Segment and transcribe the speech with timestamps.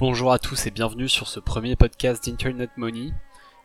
[0.00, 3.12] Bonjour à tous et bienvenue sur ce premier podcast d'Internet Money,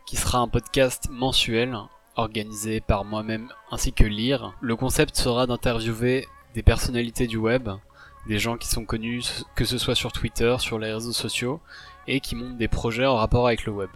[0.04, 1.74] qui sera un podcast mensuel
[2.14, 4.52] organisé par moi-même ainsi que Lire.
[4.60, 7.70] Le concept sera d'interviewer des personnalités du web,
[8.28, 11.62] des gens qui sont connus que ce soit sur Twitter, sur les réseaux sociaux,
[12.06, 13.88] et qui montent des projets en rapport avec le web.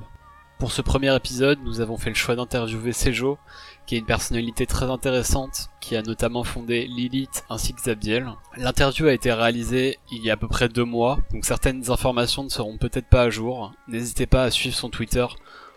[0.60, 3.38] Pour ce premier épisode, nous avons fait le choix d'interviewer Sejo,
[3.86, 8.28] qui est une personnalité très intéressante, qui a notamment fondé Lilith ainsi que Zabdiel.
[8.58, 12.44] L'interview a été réalisée il y a à peu près deux mois, donc certaines informations
[12.44, 13.72] ne seront peut-être pas à jour.
[13.88, 15.24] N'hésitez pas à suivre son Twitter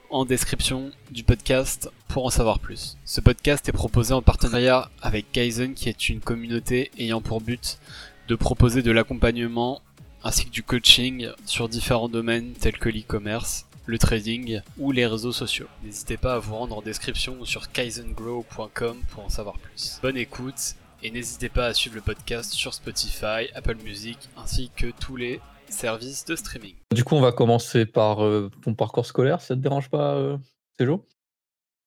[0.09, 2.98] en description du podcast pour en savoir plus.
[3.05, 7.79] Ce podcast est proposé en partenariat avec Kaizen, qui est une communauté ayant pour but
[8.27, 9.81] de proposer de l'accompagnement
[10.26, 15.31] ainsi que du coaching sur différents domaines tels que l'e-commerce, le trading ou les réseaux
[15.31, 15.67] sociaux.
[15.83, 19.99] N'hésitez pas à vous rendre en description ou sur kaizengrow.com pour en savoir plus.
[20.01, 24.87] Bonne écoute et n'hésitez pas à suivre le podcast sur Spotify, Apple Music ainsi que
[24.99, 26.75] tous les services de streaming.
[26.93, 30.37] Du coup, on va commencer par euh, ton parcours scolaire, ça te dérange pas, euh,
[30.77, 31.05] Céjo?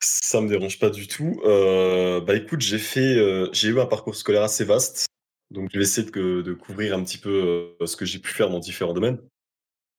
[0.03, 1.41] Ça me dérange pas du tout.
[1.45, 5.07] Euh, bah écoute, j'ai fait, euh, j'ai eu un parcours scolaire assez vaste,
[5.51, 8.33] donc je vais essayer de, de couvrir un petit peu euh, ce que j'ai pu
[8.33, 9.19] faire dans différents domaines.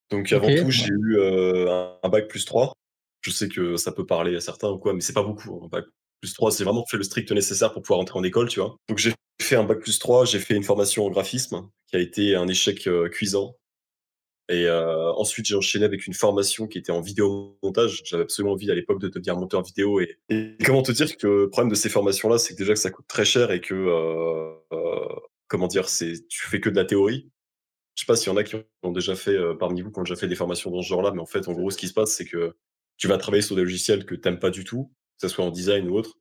[0.09, 2.73] Donc avant tout, j'ai eu euh, un, bac plus 3.
[3.21, 5.59] Je sais que ça peut parler à certains ou quoi, mais c'est pas beaucoup.
[5.61, 5.65] hein.
[5.65, 5.85] Un bac
[6.21, 8.77] plus 3, c'est vraiment fait le strict nécessaire pour pouvoir entrer en école, tu vois.
[8.89, 11.99] Donc j'ai fait un bac plus 3, j'ai fait une formation en graphisme qui a
[11.99, 13.55] été un échec euh, cuisant.
[14.49, 18.01] Et euh, ensuite, j'ai enchaîné avec une formation qui était en vidéomontage.
[18.05, 19.99] J'avais absolument envie à l'époque de devenir monteur vidéo.
[19.99, 22.79] Et, et comment te dire que le problème de ces formations-là, c'est que déjà que
[22.79, 25.15] ça coûte très cher et que, euh, euh,
[25.47, 27.29] comment dire, c'est tu fais que de la théorie.
[27.97, 29.99] Je sais pas s'il y en a qui ont déjà fait, euh, parmi vous, qui
[29.99, 31.87] ont déjà fait des formations dans ce genre-là, mais en fait, en gros, ce qui
[31.87, 32.55] se passe, c'est que
[32.97, 35.49] tu vas travailler sur des logiciels que t'aimes pas du tout, que ce soit en
[35.49, 36.19] design ou autre.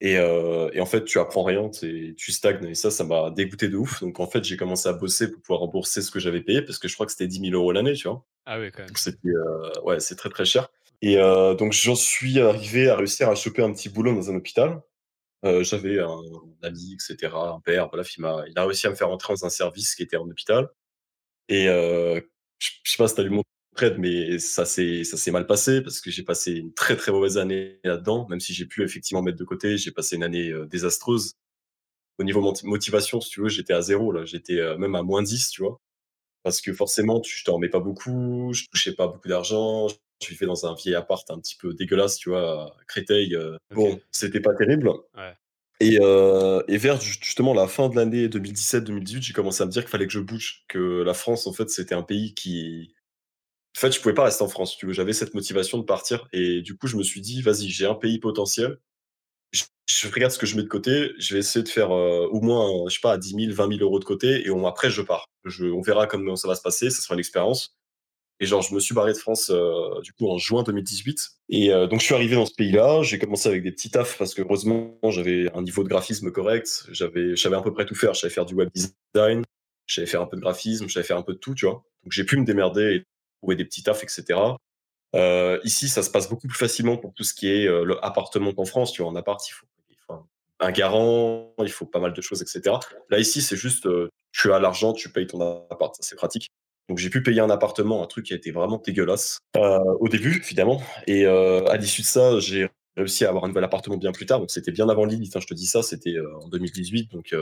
[0.00, 2.64] Et, euh, et en fait, tu apprends rien, tu stagnes.
[2.68, 4.00] Et ça, ça m'a dégoûté de ouf.
[4.00, 6.78] Donc, en fait, j'ai commencé à bosser pour pouvoir rembourser ce que j'avais payé, parce
[6.78, 8.24] que je crois que c'était 10 000 euros l'année, tu vois.
[8.46, 8.88] Ah oui quand même.
[8.88, 10.68] Donc, c'était, euh, ouais, c'est très, très cher.
[11.02, 14.80] Et donc, j'en suis arrivé à réussir à choper un petit boulot dans un hôpital.
[15.44, 16.20] Euh, j'avais un
[16.62, 19.44] ami, etc., un père, bref, il m'a, il a réussi à me faire entrer dans
[19.44, 20.68] un service qui était en hôpital.
[21.48, 22.20] Et euh,
[22.58, 23.42] je sais pas si tu as lu mon
[23.76, 27.78] trade, mais ça s'est mal passé parce que j'ai passé une très, très mauvaise année
[27.84, 29.76] là-dedans, même si j'ai pu effectivement mettre de côté.
[29.78, 31.32] J'ai passé une année, désastreuse.
[32.18, 35.22] Au niveau moti motivation, si tu veux, j'étais à zéro là, j'étais, même à moins
[35.22, 35.80] dix tu vois?
[36.42, 40.46] Parce que forcément, tu je dormais pas beaucoup, je touchais pas beaucoup d'argent, je vivais
[40.46, 43.76] dans un vieil appart un petit peu dégueulasse, tu vois, à Créteil, heu, Ok.
[43.76, 44.88] bon, c'était pas terrible.
[45.16, 45.34] Ouais.
[45.80, 49.70] Et, euh, et vers ju- justement la fin de l'année 2017-2018, j'ai commencé à me
[49.70, 52.94] dire qu'il fallait que je bouge, que la France, en fait, c'était un pays qui...
[53.76, 54.78] En fait, je pouvais pas rester en France.
[54.90, 56.28] J'avais cette motivation de partir.
[56.32, 58.78] Et du coup, je me suis dit, vas-y, j'ai un pays potentiel.
[59.86, 61.10] Je, regarde ce que je mets de côté.
[61.18, 63.80] Je vais essayer de faire euh, au moins, je sais pas, 10 000, 20 000
[63.82, 64.46] euros de côté.
[64.46, 65.26] Et on, après, je pars.
[65.60, 66.90] On verra comment ça va se passer.
[66.90, 67.77] Ça sera une expérience.
[68.40, 71.30] Et genre, je me suis barré de France euh, du coup en juin 2018.
[71.48, 73.02] Et euh, donc, je suis arrivé dans ce pays-là.
[73.02, 76.86] J'ai commencé avec des petits tafs parce que heureusement, j'avais un niveau de graphisme correct.
[76.90, 78.14] J'avais, je savais à peu près tout faire.
[78.14, 79.42] Je savais faire du web design,
[79.86, 81.66] je savais faire un peu de graphisme, je savais faire un peu de tout, tu
[81.66, 81.84] vois.
[82.04, 83.04] Donc, j'ai pu me démerder et
[83.40, 84.38] trouver des petits tafs, etc.
[85.16, 88.52] Euh, ici, ça se passe beaucoup plus facilement pour tout ce qui est euh, l'appartement
[88.52, 88.92] qu'en France.
[88.92, 90.26] Tu vois, en appart, il faut, il faut un,
[90.60, 92.76] un garant, il faut pas mal de choses, etc.
[93.10, 95.96] Là, ici, c'est juste, euh, tu as l'argent, tu payes ton appart.
[96.00, 96.50] C'est pratique.
[96.88, 100.08] Donc, j'ai pu payer un appartement, un truc qui a été vraiment dégueulasse euh, au
[100.08, 100.82] début, évidemment.
[101.06, 104.26] Et euh, à l'issue de ça, j'ai réussi à avoir un nouvel appartement bien plus
[104.26, 104.40] tard.
[104.40, 105.82] Donc, c'était bien avant Lilith, hein, je te dis ça.
[105.82, 107.12] C'était euh, en 2018.
[107.12, 107.34] Donc,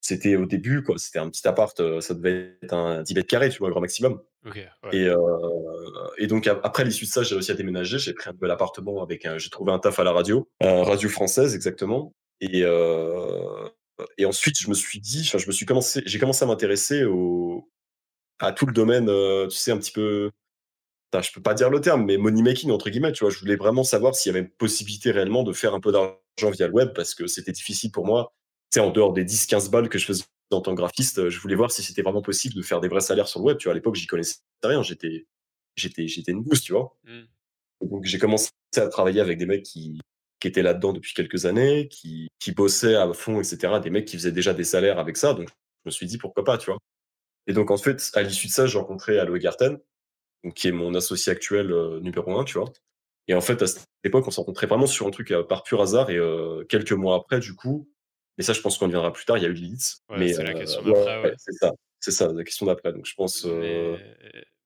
[0.00, 0.96] c'était au début, quoi.
[0.98, 1.80] C'était un petit appart.
[2.00, 4.20] ça devait être un 10 mètres carrés, tu vois, grand maximum.
[4.44, 4.68] Ouais.
[4.92, 5.08] Et,
[6.18, 7.98] et donc a- après l'issue de ça, j'ai réussi à déménager.
[8.00, 9.38] J'ai pris un nouvel appartement avec un.
[9.38, 12.12] J'ai trouvé un taf à la radio, radio française exactement.
[12.40, 12.64] Et
[14.18, 17.04] et ensuite, je me suis dit, enfin, je me suis commencé, j'ai commencé à m'intéresser
[17.04, 17.68] au
[18.42, 20.30] à tout le domaine, euh, tu sais, un petit peu.
[21.10, 23.12] Putain, je peux pas dire le terme, mais money making entre guillemets.
[23.12, 25.92] Tu vois, je voulais vraiment savoir s'il y avait possibilité réellement de faire un peu
[25.92, 28.34] d'argent via le web parce que c'était difficile pour moi.
[28.72, 31.30] Tu sais, en dehors des 10-15 balles que je faisais en tant que graphiste, euh,
[31.30, 33.58] je voulais voir si c'était vraiment possible de faire des vrais salaires sur le web.
[33.58, 34.82] Tu vois, à l'époque, j'y connaissais rien.
[34.82, 35.26] J'étais
[35.76, 36.96] j'étais j'étais une gousse, tu vois.
[37.04, 37.24] Hmm.
[37.82, 40.00] Donc j'ai commencé à travailler avec des mecs qui,
[40.40, 43.80] qui étaient là-dedans depuis quelques années, qui, qui bossaient à fond, etc.
[43.82, 45.34] Des mecs qui faisaient déjà des salaires avec ça.
[45.34, 46.78] Donc je me suis dit pourquoi pas, tu vois.
[47.46, 49.78] Et donc en fait, à l'issue de ça, j'ai rencontré Aloe Garten,
[50.54, 52.72] qui est mon associé actuel euh, numéro un, tu vois.
[53.28, 55.62] Et en fait, à cette époque, on s'est rencontrés vraiment sur un truc euh, par
[55.62, 56.10] pur hasard.
[56.10, 57.88] Et euh, quelques mois après, du coup,
[58.38, 59.98] et ça, je pense qu'on y viendra plus tard, il y a eu Lilith.
[60.08, 61.34] Ouais, mais c'est la question d'après, ouais.
[61.36, 61.72] c'est ça.
[62.00, 62.92] C'est ça, la question d'après.
[62.92, 63.44] Donc je pense.
[63.44, 63.96] Mais...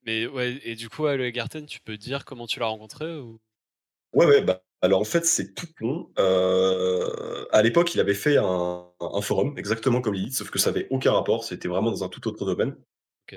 [0.04, 3.40] mais ouais, et du coup, le Garten, tu peux dire comment tu l'as rencontré ou...
[4.12, 6.10] Ouais, ouais, bah, alors en fait, c'est tout con.
[6.18, 10.70] Heu, à l'époque, il avait fait un un forum exactement comme Lilith, sauf que ça
[10.70, 12.76] avait aucun rapport, c'était vraiment dans un tout autre domaine.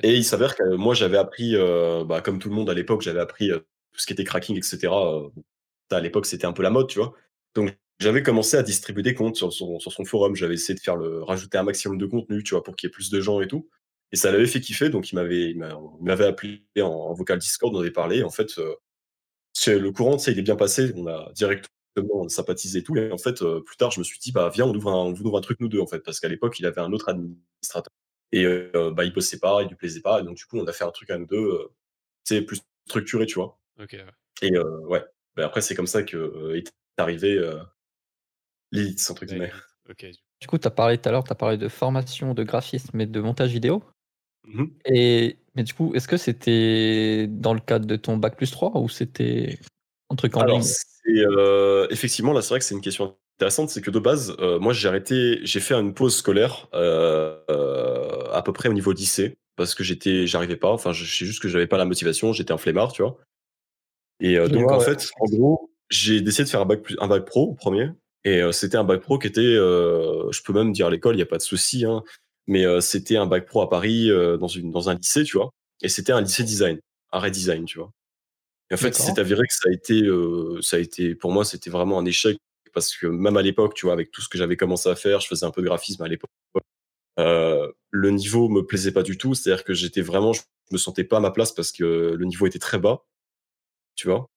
[0.04, 3.02] Et il s'avère que moi, j'avais appris, euh, bah, comme tout le monde à l'époque,
[3.02, 3.60] j'avais appris euh,
[3.94, 5.16] tout ce qui était cracking, etc.
[5.16, 5.30] euh,
[5.92, 7.14] à l'époque, c'était un peu la mode, tu vois.
[7.56, 10.36] Donc, j'avais commencé à distribuer des comptes sur son, sur son forum.
[10.36, 12.90] J'avais essayé de faire le, rajouter un maximum de contenu, tu vois, pour qu'il y
[12.90, 13.70] ait plus de gens et tout.
[14.12, 14.90] Et ça l'avait fait kiffer.
[14.90, 18.24] Donc, il m'avait, il m'a- il m'avait appelé en, en vocal Discord, on avait parlé.
[18.24, 18.76] En fait, euh,
[19.68, 20.92] le courant, tu sais, il est bien passé.
[20.96, 22.96] On a directement sympathisé et tout.
[22.98, 25.06] Et en fait, euh, plus tard, je me suis dit, bah, viens, on ouvre un,
[25.06, 26.00] on ouvre un truc, nous deux, en fait.
[26.00, 27.92] Parce qu'à l'époque, il avait un autre administrateur.
[28.32, 30.20] Et euh, bah, il bossait pas, il lui plaisait pas.
[30.22, 31.74] Et donc, du coup, on a fait un truc à nous deux, euh,
[32.26, 33.60] tu sais, plus structuré, tu vois.
[33.78, 33.88] Ouais.
[34.42, 35.04] Et euh, ouais,
[35.36, 37.60] Bah, après, c'est comme ça que euh, est arrivé euh,
[38.72, 39.52] l'élite, entre guillemets.
[40.42, 43.00] Du coup, tu as parlé tout à l'heure, tu as parlé de formation, de graphisme
[43.02, 43.84] et de montage vidéo.
[44.86, 48.78] Et mais du coup, est-ce que c'était dans le cadre de ton bac plus 3
[48.80, 49.60] ou c'était
[50.10, 50.62] un truc en Alors,
[51.08, 53.70] euh, effectivement, là, c'est vrai que c'est une question intéressante.
[53.70, 57.36] C'est que de base, euh, moi, j'ai arrêté, j'ai fait une pause scolaire euh,
[58.32, 60.72] à peu près au niveau lycée parce que j'étais, j'arrivais pas.
[60.72, 62.32] Enfin, je sais juste que j'avais pas la motivation.
[62.32, 63.18] J'étais un flemmard, tu vois.
[64.22, 64.86] Et donc, vois, en ouais.
[64.86, 67.90] fait, en gros, j'ai décidé de faire un bac, plus- un bac pro au premier.
[68.26, 71.24] Et c'était un bac pro qui était, je peux même dire à l'école, il n'y
[71.24, 72.04] a pas de souci, hein,
[72.50, 75.38] mais euh, c'était un bac pro à Paris euh, dans, une, dans un lycée, tu
[75.38, 75.52] vois.
[75.82, 76.80] Et c'était un lycée design,
[77.12, 77.92] arrêt design, tu vois.
[78.72, 81.46] Et en fait, c'est avéré que ça a été, euh, ça a été, pour moi,
[81.46, 82.38] c'était vraiment un échec
[82.74, 85.20] parce que même à l'époque, tu vois, avec tout ce que j'avais commencé à faire,
[85.22, 86.30] je faisais un peu de graphisme à l'époque.
[87.20, 90.42] Euh, le niveau me plaisait pas du tout, c'est-à-dire que j'étais vraiment, je
[90.72, 93.06] me sentais pas à ma place parce que le niveau était très bas,
[93.96, 94.28] tu vois.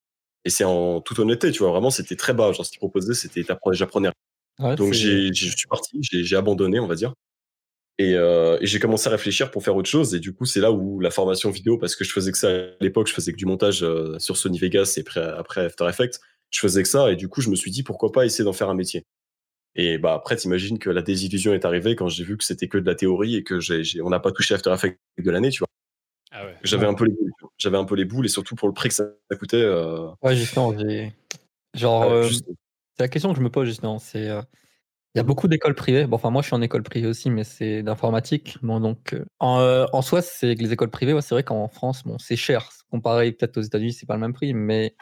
[0.45, 2.53] Et c'est en toute honnêteté, tu vois, vraiment, c'était très bas.
[2.53, 4.11] Genre, ce qu'ils proposaient, c'était, j'apprenais
[4.59, 7.15] Ouais, donc j'ai, je suis parti, j'ai abandonné, on va dire.
[7.99, 10.15] Et, euh, et j'ai commencé à réfléchir pour faire autre chose.
[10.15, 12.49] Et du coup, c'est là où la formation vidéo, parce que je faisais que ça
[12.49, 15.87] à l'époque, je faisais que du montage euh, sur Sony Vegas et après, après After
[15.89, 16.19] Effects,
[16.51, 17.13] je faisais que ça.
[17.13, 19.05] Et du coup, je me suis dit, pourquoi pas essayer d'en faire un métier.
[19.75, 22.77] Et bah après, t'imagines que la désillusion est arrivée quand j'ai vu que c'était que
[22.79, 25.49] de la théorie et que j'ai, j'ai- on n'a pas touché After Effects de l'année,
[25.51, 25.69] tu vois.
[26.31, 26.55] Ah ouais.
[26.63, 27.31] J'avais un peu les boules.
[27.59, 29.07] J'avais un peu les boules et surtout pour le prix que ça
[29.39, 29.57] coûtait.
[29.63, 31.13] euh, Ouais, justement, j'ai.
[31.75, 32.45] Genre, juste-
[32.97, 33.99] c'est la question que je me pose justement.
[33.99, 34.43] C'est, euh,
[35.15, 36.07] il y a beaucoup d'écoles privées.
[36.07, 38.57] Bon, enfin, moi, je suis en école privée aussi, mais c'est d'informatique.
[38.63, 41.69] Bon, donc, euh, en, euh, en soi, c'est que les écoles privées, c'est vrai qu'en
[41.69, 42.71] France, bon, c'est cher.
[42.91, 44.95] Comparé peut-être aux États-Unis, c'est pas le même prix, mais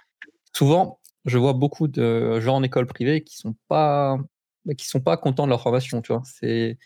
[0.54, 4.18] souvent, je vois beaucoup de gens en école privée qui sont pas,
[4.66, 6.02] bah, qui sont pas contents de leur formation.
[6.02, 6.78] Tu vois, c'est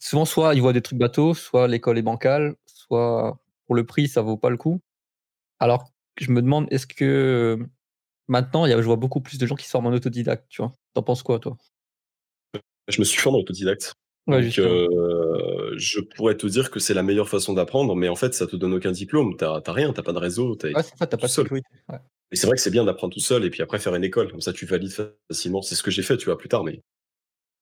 [0.00, 4.08] souvent soit ils voient des trucs bateaux, soit l'école est bancale, soit pour le prix,
[4.08, 4.80] ça vaut pas le coup.
[5.60, 7.66] Alors, je me demande, est-ce que euh,
[8.28, 10.72] maintenant, je vois beaucoup plus de gens qui se forment en autodidacte, tu vois.
[10.94, 11.56] T'en penses quoi, toi?
[12.88, 13.94] Je me suis fait en autodidacte.
[14.26, 18.16] Ouais, Donc, euh, je pourrais te dire que c'est la meilleure façon d'apprendre, mais en
[18.16, 19.36] fait, ça te donne aucun diplôme.
[19.36, 20.56] T'as t'as rien, t'as pas de réseau.
[20.56, 21.46] T'as Ouais, c'est ça, t'as pas de seul.
[21.52, 21.62] Ouais.
[22.32, 24.30] Et c'est vrai que c'est bien d'apprendre tout seul et puis après faire une école.
[24.30, 24.92] Comme ça, tu valides
[25.30, 25.62] facilement.
[25.62, 26.64] C'est ce que j'ai fait, tu vois, plus tard.
[26.64, 26.80] Mais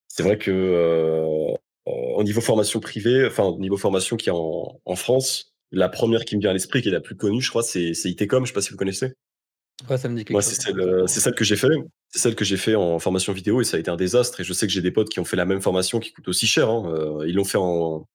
[0.08, 1.54] c'est vrai que euh,
[1.84, 6.24] au niveau formation privée, enfin, au niveau formation qui est en, en France, la première
[6.24, 8.44] qui me vient à l'esprit, qui est la plus connue, je crois, c'est c'est ITCOM.
[8.46, 9.12] Je sais pas si vous connaissez.
[9.90, 10.52] Ouais, ça me dit quelque Moi, chose.
[10.54, 11.68] c'est celle, euh, c'est celle que j'ai fait.
[12.14, 14.38] C'est celle que j'ai fait en formation vidéo et ça a été un désastre.
[14.40, 16.28] Et je sais que j'ai des potes qui ont fait la même formation qui coûte
[16.28, 16.70] aussi cher.
[16.70, 16.84] hein.
[16.94, 18.06] Euh, ils l'ont fait en,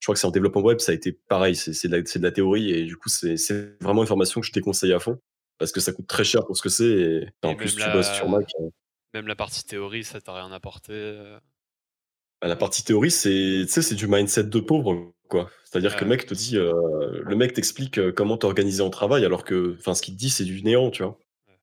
[0.00, 1.54] je crois que c'est en développement web, ça a été pareil.
[1.54, 3.36] C'est de, de la théorie et du coup, c'est
[3.82, 5.18] vraiment une formation que je déconseille à fond
[5.58, 6.88] parce que ça coûte très cher pour ce que c'est.
[6.88, 8.48] Et, en plus, tu bosses sur Mac.
[8.60, 8.70] euh,
[9.12, 10.92] Même la partie théorie, ça t'a rien apporté.
[10.94, 11.38] euh?
[12.40, 15.12] bah, La partie théorie, c'est du mindset de pauvre.
[15.64, 19.44] C'est-à-dire que le mec te dit, euh, le mec t'explique comment t'organiser en travail, alors
[19.44, 21.18] que, enfin, ce qu'il te dit, c'est du néant, tu vois.
[21.46, 21.58] Ouais.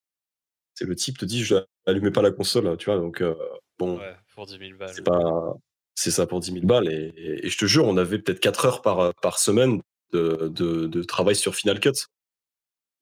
[0.75, 2.97] C'est le type te dit, je allumez pas la console, tu vois.
[2.99, 3.35] Donc, euh,
[3.79, 4.89] bon, Ouais, pour 10 000 balles.
[4.93, 5.53] c'est pas,
[5.95, 6.87] c'est ça pour 10 000 balles.
[6.91, 9.81] Et, et- et je te jure, on avait peut-être 4 heures par, par semaine
[10.13, 11.93] de, de, de travail sur Final Cut.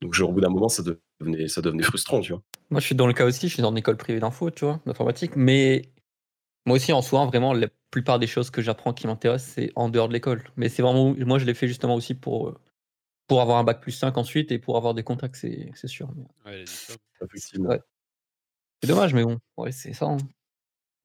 [0.02, 2.42] Donc, genre, au bout d'un moment, ça devenait, ça devenait frustrant, tu vois.
[2.70, 4.64] Moi, je suis dans le cas aussi, je suis dans une école privée d'info, tu
[4.66, 5.36] vois, d'informatique.
[5.36, 5.82] Mais
[6.66, 9.90] moi aussi, en soi, vraiment, la plupart des choses que j'apprends qui m'intéressent, c'est en
[9.90, 10.44] dehors de l'école.
[10.56, 12.54] Mais c'est vraiment, moi, je l'ai fait justement aussi pour,
[13.28, 16.10] pour avoir un bac plus 5 ensuite et pour avoir des contacts, c'est sûr.
[16.16, 16.98] Mais Ouais, les diplômes.
[17.26, 17.70] Effectivement.
[17.70, 17.80] Ouais.
[18.82, 20.06] C'est dommage, mais bon, ouais, c'est ça.
[20.06, 20.18] hein.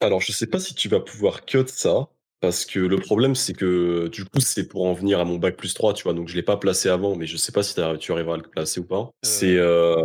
[0.01, 2.09] Alors, je sais pas si tu vas pouvoir cut ça,
[2.41, 5.57] parce que le problème, c'est que du coup, c'est pour en venir à mon bac
[5.57, 6.13] plus 3, tu vois.
[6.15, 8.43] Donc, je l'ai pas placé avant, mais je sais pas si tu arriveras à le
[8.43, 9.11] placer ou pas.
[9.23, 9.57] C'est.
[9.57, 9.97] euh,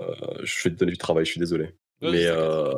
[0.00, 1.64] euh, je vais te donner du travail, je suis désolé.
[2.02, 2.72] Ouais, mais euh,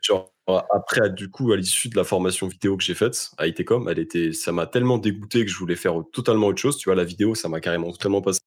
[0.00, 0.32] genre,
[0.72, 3.98] après, du coup, à l'issue de la formation vidéo que j'ai faite à ITCOM, elle
[3.98, 6.76] était, ça m'a tellement dégoûté que je voulais faire totalement autre chose.
[6.78, 8.40] Tu vois, la vidéo, ça m'a carrément totalement passé.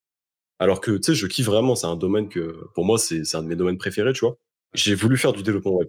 [0.60, 1.75] Alors que, tu sais, je kiffe vraiment.
[1.75, 4.38] C'est un domaine que, pour moi, c'est un de mes domaines préférés, tu vois.
[4.74, 5.88] J'ai voulu faire du développement web.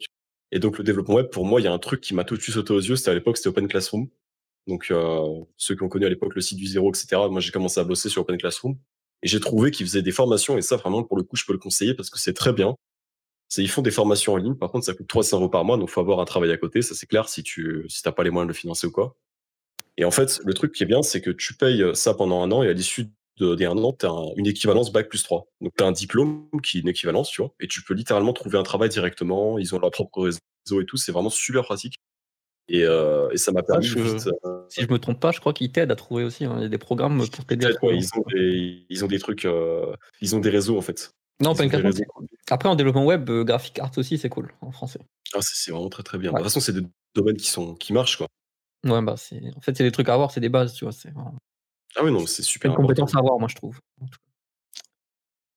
[0.53, 2.37] Et donc, le développement web, pour moi, il y a un truc qui m'a tout
[2.37, 2.97] de suite sauté aux yeux.
[2.97, 4.09] C'était à l'époque, c'était Open Classroom.
[4.67, 7.23] Donc, euh, ceux qui ont connu à l'époque le site du zéro, etc.
[7.31, 8.77] Moi, j'ai commencé à bosser sur Open Classroom.
[9.23, 10.57] Et j'ai trouvé qu'ils faisaient des formations.
[10.59, 12.77] Et ça, vraiment, pour le coup, je peux le conseiller parce que c'est très bien.
[13.49, 14.55] C'est, ils font des formations en ligne.
[14.55, 15.77] Par contre, ça coûte 300 euros par mois.
[15.77, 16.83] Donc, faut avoir un travail à côté.
[16.83, 19.17] Ça, c'est clair si tu, si t'as pas les moyens de le financer ou quoi.
[19.97, 22.51] Et en fait, le truc qui est bien, c'est que tu payes ça pendant un
[22.53, 23.07] an et à l'issue
[23.39, 25.47] de, des un an, tu as une équivalence bac plus 3.
[25.61, 28.33] Donc tu as un diplôme qui est une équivalence, tu vois, et tu peux littéralement
[28.33, 29.59] trouver un travail directement.
[29.59, 30.97] Ils ont leur propre réseau et tout.
[30.97, 31.95] C'est vraiment super pratique.
[32.69, 33.85] Et, euh, et ça m'a permis.
[33.85, 36.45] je- vite, euh, Si je me trompe pas, je crois qu'ils t'aident à trouver aussi.
[36.47, 36.55] hein.
[36.59, 37.95] Il y a des programmes pour t'aider à peut-être, trouver.
[37.95, 39.45] ouais, ils, ont des, ils ont des trucs.
[39.45, 41.11] euh, ils ont des réseaux en fait.
[41.41, 42.27] Non, pas une c'est cool.
[42.49, 45.01] Après, en développement web, graphic art aussi, c'est cool en français.
[45.35, 46.31] Ah, c'est vraiment très très bien.
[46.31, 46.35] Ouais.
[46.39, 48.29] De toute façon, c'est des domaines qui, sont, qui marchent quoi.
[48.85, 49.41] Ouais, bah, c'est...
[49.57, 50.93] En fait, c'est des trucs à avoir, c'est des bases, tu vois.
[51.97, 52.89] Ah oui, non, c'est c'est super une important.
[52.89, 53.81] compétence à avoir, moi, je trouve.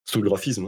[0.09, 0.65] Sous le graphisme.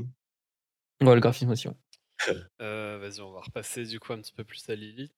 [1.02, 1.06] hein.
[1.06, 1.76] Ouais, le graphisme aussi, ouais.
[2.62, 5.14] Euh, Vas-y, on va repasser du coup un petit peu plus à Lilith.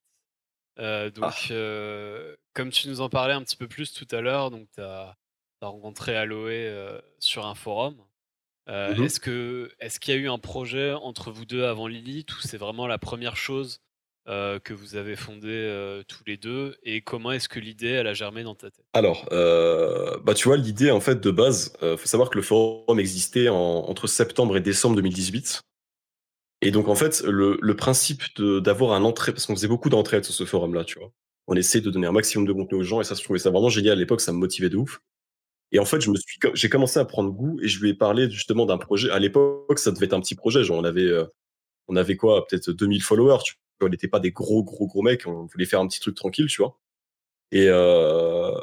[0.80, 1.52] Euh, donc, Ah.
[1.54, 4.82] euh, comme tu nous en parlais un petit peu plus tout à l'heure, donc tu
[4.82, 5.18] as,
[5.62, 7.96] rencontré Aloé euh, sur un forum.
[8.70, 9.04] Euh, Mhm.
[9.06, 12.42] Est-ce que est-ce qu'il y a eu un projet entre vous deux avant Lilith ou
[12.42, 13.80] c'est vraiment la première chose
[14.28, 18.08] euh, que vous avez fondée euh, tous les deux et comment est-ce que l'idée elle
[18.08, 18.86] a germé dans ta tête?
[18.94, 22.44] Alors, euh, bah tu vois, l'idée en fait de base, euh, faut savoir que le
[22.44, 25.62] forum existait en- entre septembre et décembre 2018.
[26.62, 30.34] Et donc en fait, le, principe d'avoir un entrée, parce qu'on faisait beaucoup d'entraides sur
[30.34, 31.12] ce forum-là, tu vois.
[31.48, 33.50] On essayait de donner un maximum de contenu aux gens et ça, je trouvais ça
[33.50, 35.02] vraiment génial à l'époque, ça me motivait de ouf.
[35.72, 37.94] Et en fait, je me suis, j'ai commencé à prendre goût et je lui ai
[37.96, 39.10] parlé justement d'un projet.
[39.10, 41.12] À l'époque, ça devait être un petit projet, genre on avait,
[41.88, 43.56] on avait quoi, peut-être 2000 followers, tu.
[43.82, 46.48] On n'était pas des gros, gros, gros mecs, on voulait faire un petit truc tranquille,
[46.48, 46.80] tu vois.
[47.52, 48.60] Et, euh,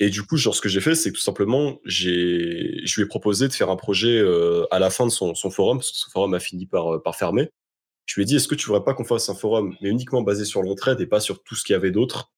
[0.00, 3.06] et du coup, genre, ce que j'ai fait, c'est tout simplement, j'ai, je lui ai
[3.06, 5.98] proposé de faire un projet euh, à la fin de son, son forum, parce que
[5.98, 7.50] son forum a fini par, euh, par fermer.
[8.06, 10.22] Je lui ai dit, est-ce que tu voudrais pas qu'on fasse un forum, mais uniquement
[10.22, 12.32] basé sur l'entraide et pas sur tout ce qu'il y avait d'autre?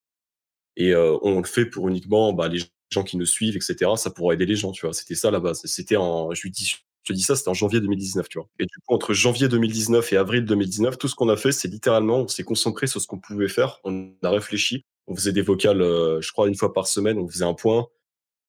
[0.77, 2.61] Et on le fait pour uniquement bah, les
[2.91, 3.93] gens qui nous suivent, etc.
[3.97, 4.95] Ça pourrait aider les gens, tu vois.
[4.95, 5.61] C'était ça la base.
[5.65, 6.75] C'était en, je lui dis,
[7.13, 8.49] te dis ça, c'était en janvier 2019, tu vois.
[8.59, 11.69] Et du coup, entre janvier 2019 et avril 2019, tout ce qu'on a fait, c'est
[11.69, 13.81] littéralement, on s'est concentré sur ce qu'on pouvait faire.
[13.85, 14.85] On a réfléchi.
[15.07, 17.19] On faisait des vocales, euh, je crois, une fois par semaine.
[17.19, 17.89] On faisait un point.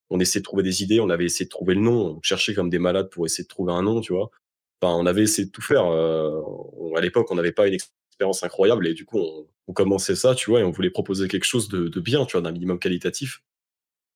[0.10, 1.00] On essayait de trouver des idées.
[1.00, 2.18] On avait essayé de trouver le nom.
[2.18, 4.30] On cherchait comme des malades pour essayer de trouver un nom, tu vois.
[4.82, 5.86] Enfin, on avait essayé de tout faire.
[5.86, 6.42] Euh,
[6.96, 10.50] à l'époque, on n'avait pas une expérience incroyable et du coup, on, commençait ça, tu
[10.50, 13.42] vois, et on voulait proposer quelque chose de, bien, tu vois, d'un minimum qualitatif.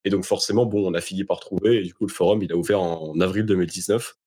[0.04, 1.78] Et donc, forcément, bon, on a fini par trouver.
[1.80, 4.18] Et du coup, le forum, il a ouvert en avril 2019.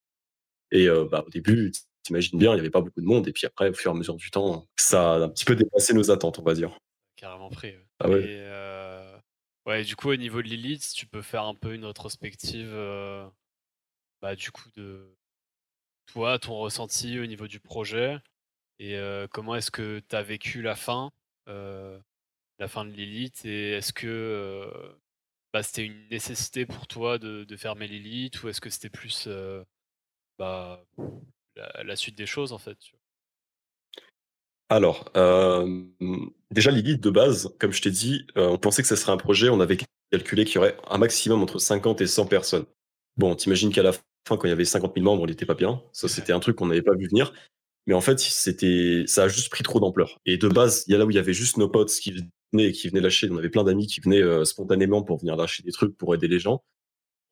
[0.70, 1.72] Et euh, bah, au début,
[2.02, 3.28] t'imagines bien, il n'y avait pas beaucoup de monde.
[3.28, 5.56] Et puis après, au fur et à mesure du temps, ça a un petit peu
[5.56, 6.78] dépassé nos attentes, on va dire.
[7.16, 7.68] Carrément pris.
[7.68, 7.86] ouais.
[8.00, 8.22] Ah ouais.
[8.22, 9.18] Et euh,
[9.66, 13.26] ouais, du coup, au niveau de Lilith, tu peux faire un peu une rétrospective, euh,
[14.20, 15.14] bah, du coup, de
[16.06, 18.18] toi, ton ressenti au niveau du projet,
[18.78, 18.98] et
[19.30, 21.10] comment est-ce que tu as vécu la fin,
[21.46, 24.72] la fin de Lilith, et est-ce que
[25.52, 29.28] bah, c'était une nécessité pour toi de, de fermer Lilith, ou est-ce que c'était plus
[30.38, 30.84] bah,
[31.56, 32.78] la, la suite des choses, en fait
[34.68, 35.84] Alors, euh,
[36.50, 39.16] déjà, Lilith, de base, comme je t'ai dit, euh, on pensait que ce serait un
[39.16, 39.78] projet, on avait
[40.10, 42.66] calculé qu'il y aurait un maximum entre 50 et 100 personnes.
[43.16, 45.54] Bon, t'imagines qu'à la fin, quand il y avait 50 000 membres, on n'était pas
[45.54, 45.82] bien.
[45.92, 47.32] Ça, c'était un truc qu'on n'avait pas vu venir.
[47.86, 50.20] Mais en fait, c'était, ça a juste pris trop d'ampleur.
[50.26, 52.12] Et de base, il y a là où il y avait juste nos potes qui
[52.52, 53.28] venaient et qui venaient lâcher.
[53.30, 56.28] On avait plein d'amis qui venaient euh, spontanément pour venir lâcher des trucs pour aider
[56.28, 56.62] les gens.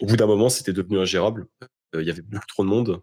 [0.01, 1.47] Au bout d'un moment, c'était devenu ingérable.
[2.03, 3.01] Il y avait beaucoup trop de monde.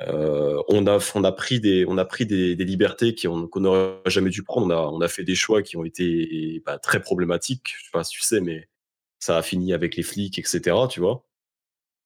[0.00, 3.46] Euh, on a on a pris des on a pris des, des libertés qui on-
[3.48, 4.66] qu'on n'aurait jamais dû prendre.
[4.66, 7.74] On a on a fait des choix qui ont été bah, très problématiques.
[7.78, 8.68] Je sais pas si tu sais, mais
[9.20, 10.76] ça a fini avec les flics, etc.
[10.90, 11.24] Tu vois.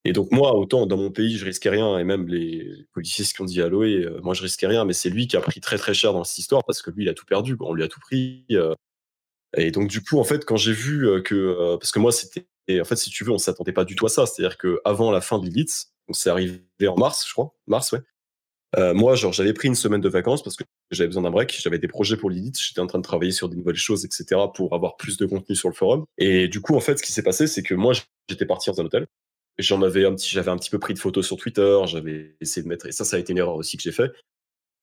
[0.04, 3.35] Et donc moi, autant dans mon pays, je risquais rien, et même les policiers ce
[3.35, 5.61] qu'on dit à Loé, euh, moi je risquais rien, mais c'est lui qui a pris
[5.61, 7.82] très très cher dans cette histoire parce que lui il a tout perdu, on lui
[7.85, 8.44] a tout pris.
[8.52, 8.75] euh.
[9.56, 12.47] et donc du coup, en fait, quand j'ai vu euh, que parce que moi c'était
[12.80, 15.11] en fait si tu veux, on s'attendait pas du tout à ça, c'est-à-dire que avant
[15.11, 18.00] la fin de Lilith, on s'est arrivé en mars, je crois, mars, ouais.
[18.79, 21.59] Euh, moi, genre, j'avais pris une semaine de vacances parce que j'avais besoin d'un break.
[21.61, 22.59] J'avais des projets pour Lilith.
[22.61, 25.57] J'étais en train de travailler sur des nouvelles choses, etc., pour avoir plus de contenu
[25.57, 26.05] sur le forum.
[26.19, 27.95] Et du coup, en fait, ce qui s'est passé, c'est que moi,
[28.29, 29.07] j'étais parti dans un hôtel.
[29.59, 31.81] J'en avais un petit, j'avais un petit peu pris de photos sur Twitter.
[31.87, 34.11] J'avais essayé de mettre, et ça, ça a été une erreur aussi que j'ai fait.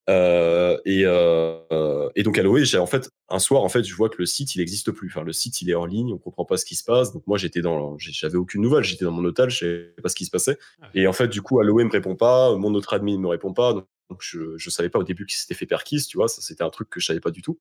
[0.09, 3.93] Euh, et, euh, et donc à Loé, j'ai en fait un soir, en fait, je
[3.93, 5.09] vois que le site il n'existe plus.
[5.09, 7.11] Enfin, le site il est en ligne, on comprend pas ce qui se passe.
[7.13, 10.15] Donc moi j'étais dans, j'avais aucune nouvelle, j'étais dans mon hôtel, je savais pas ce
[10.15, 10.57] qui se passait.
[10.93, 13.73] Et en fait, du coup, Aloé me répond pas, mon autre admin me répond pas.
[13.73, 16.29] Donc, donc je, je savais pas au début qu'il s'était fait perquise, tu vois.
[16.29, 17.59] Ça c'était un truc que je savais pas du tout.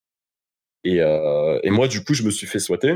[0.84, 2.94] Et, euh, et moi, du coup, je me suis fait souhaiter.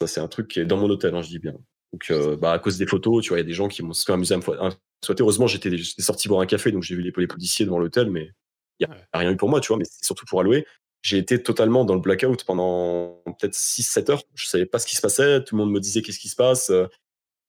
[0.00, 1.54] Ça c'est un truc qui est dans mon hôtel, hein, je dis bien.
[1.92, 3.82] Donc, euh, bah, à cause des photos, tu vois, il y a des gens qui
[3.82, 5.20] m'ont amusé à me souhaiter.
[5.22, 8.32] Heureusement, j'étais sorti boire un café, donc j'ai vu les, les policiers devant l'hôtel, mais
[8.80, 10.66] il n'y a, a, rien eu pour moi, tu vois, mais c'est surtout pour Aloé.
[11.02, 14.22] J'ai été totalement dans le blackout pendant peut-être 6-7 heures.
[14.34, 15.44] Je savais pas ce qui se passait.
[15.44, 16.72] Tout le monde me disait qu'est-ce qui se passe.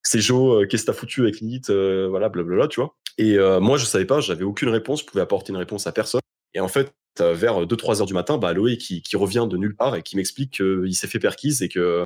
[0.06, 2.96] C'est Joe, euh, qu'est-ce que t'as foutu avec Lilith euh, Voilà, blablabla, tu vois.
[3.18, 5.02] Et euh, moi, je savais pas, j'avais aucune réponse.
[5.02, 6.22] Je pouvais apporter une réponse à personne.
[6.54, 9.76] Et en fait, vers 2-3 heures du matin, bah, Aloé qui, qui, revient de nulle
[9.76, 12.06] part et qui m'explique qu'il s'est fait perquise et que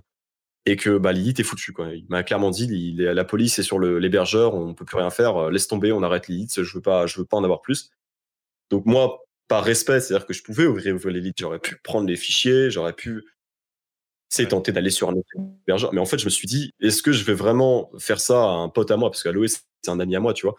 [0.65, 1.73] et que bah, Lilith est foutu.
[1.73, 1.93] Quoi.
[1.93, 5.51] Il m'a clairement dit il la police est sur l'hébergeur, on peut plus rien faire,
[5.51, 7.91] laisse tomber, on arrête Lilith, je veux pas, je veux pas en avoir plus.
[8.69, 12.69] Donc moi, par respect, c'est-à-dire que je pouvais ouvrir, Lilith, j'aurais pu prendre les fichiers,
[12.69, 13.23] j'aurais pu
[14.29, 15.27] c'est tenter d'aller sur un autre
[15.67, 15.91] hébergeur.
[15.91, 18.47] Mais en fait, je me suis dit, est-ce que je vais vraiment faire ça à
[18.47, 19.09] un pote à moi?
[19.09, 20.55] Parce qu'Aloe, c'est un ami à moi, tu vois.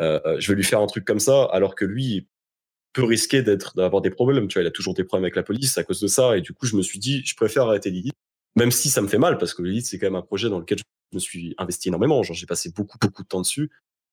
[0.00, 2.28] Euh, je vais lui faire un truc comme ça, alors que lui
[2.94, 4.48] peut risquer d'être d'avoir des problèmes.
[4.48, 6.36] Tu vois, il a toujours des problèmes avec la police à cause de ça.
[6.38, 8.14] Et du coup, je me suis dit, je préfère arrêter Lilith,
[8.56, 10.58] même si ça me fait mal, parce que Lilith, c'est quand même un projet dans
[10.58, 12.22] lequel je me suis investi énormément.
[12.22, 13.70] Genre, j'ai passé beaucoup, beaucoup de temps dessus.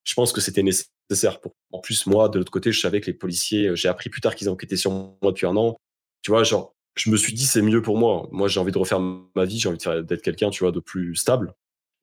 [0.07, 1.41] Je pense que c'était nécessaire.
[1.41, 1.53] Pour...
[1.73, 4.35] En plus, moi, de l'autre côté, je savais que les policiers, j'ai appris plus tard
[4.35, 5.75] qu'ils enquêtaient sur moi depuis un an.
[6.21, 8.29] Tu vois, genre, je me suis dit, c'est mieux pour moi.
[8.31, 11.15] Moi, j'ai envie de refaire ma vie, j'ai envie d'être quelqu'un, tu vois, de plus
[11.15, 11.53] stable.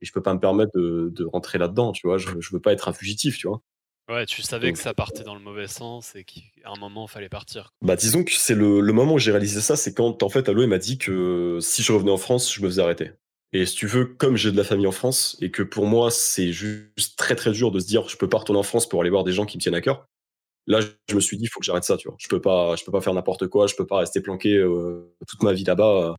[0.02, 2.18] Et je peux pas me permettre de, de rentrer là-dedans, tu vois.
[2.18, 3.62] Je, je veux pas être un fugitif, tu vois.
[4.10, 7.10] Ouais, tu savais que ça partait dans le mauvais sens et qu'à un moment, il
[7.10, 7.72] fallait partir.
[7.80, 10.46] Bah, disons que c'est le, le, moment où j'ai réalisé ça, c'est quand, en fait,
[10.50, 13.12] Aloé m'a dit que si je revenais en France, je me faisais arrêter.
[13.54, 16.10] Et si tu veux, comme j'ai de la famille en France et que pour moi,
[16.10, 19.00] c'est juste très très dur de se dire, je peux pas retourner en France pour
[19.00, 20.06] aller voir des gens qui me tiennent à cœur.
[20.66, 22.16] Là, je me suis dit, il faut que j'arrête ça, tu vois.
[22.20, 25.14] Je peux pas, je peux pas faire n'importe quoi, je peux pas rester planqué euh,
[25.28, 26.16] toute ma vie là-bas,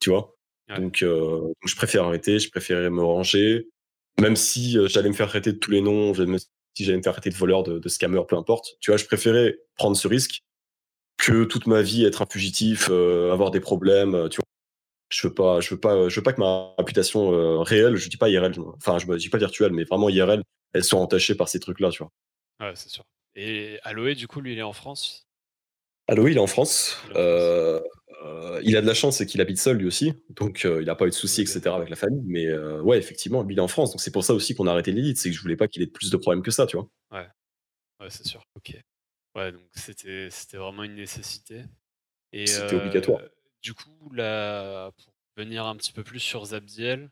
[0.00, 0.34] tu vois.
[0.76, 3.68] Donc, euh, donc, je préfère arrêter, je préférais me ranger,
[4.20, 6.14] même si euh, j'allais me faire arrêter de tous les noms,
[6.74, 8.76] si j'allais me faire arrêter de voleur, de, de scammer, peu importe.
[8.80, 10.42] Tu vois, je préférais prendre ce risque
[11.18, 14.44] que toute ma vie être un fugitif, avoir des problèmes, tu vois.
[15.10, 18.16] Je veux pas, je veux pas, je veux pas que ma réputation réelle, je dis
[18.16, 21.48] pas IRL, enfin, je me dis pas virtuelle, mais vraiment IRL, elle soit entachée par
[21.48, 22.12] ces trucs-là, tu vois.
[22.60, 23.04] Ouais, c'est sûr.
[23.34, 25.28] Et Aloé, du coup, lui, il est en France?
[26.08, 27.00] Aloé, il est en France.
[27.14, 27.80] Euh,
[28.24, 30.12] euh, il a de la chance, c'est qu'il habite seul lui aussi.
[30.30, 31.76] Donc, euh, il n'a pas eu de soucis, etc.
[31.76, 32.22] avec la famille.
[32.26, 33.92] Mais ouais, effectivement, lui, il est en France.
[33.92, 35.18] Donc, c'est pour ça aussi qu'on a arrêté l'élite.
[35.18, 36.88] C'est que je voulais pas qu'il ait plus de problèmes que ça, tu vois.
[37.12, 37.28] Ouais,
[38.00, 38.42] ouais c'est sûr.
[38.56, 38.76] Ok.
[39.36, 41.62] Ouais, donc c'était vraiment une nécessité.
[42.32, 43.20] C'était obligatoire.
[43.62, 47.10] Du coup, là, pour venir un petit peu plus sur Zabdiel,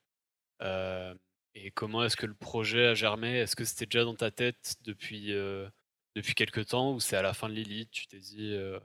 [0.62, 3.38] et comment est-ce que le projet a germé?
[3.38, 5.32] Est-ce que c'était déjà dans ta tête depuis
[6.16, 8.52] depuis quelques temps ou c'est à la fin de Lilith, tu t'es dit.
[8.54, 8.80] Euh,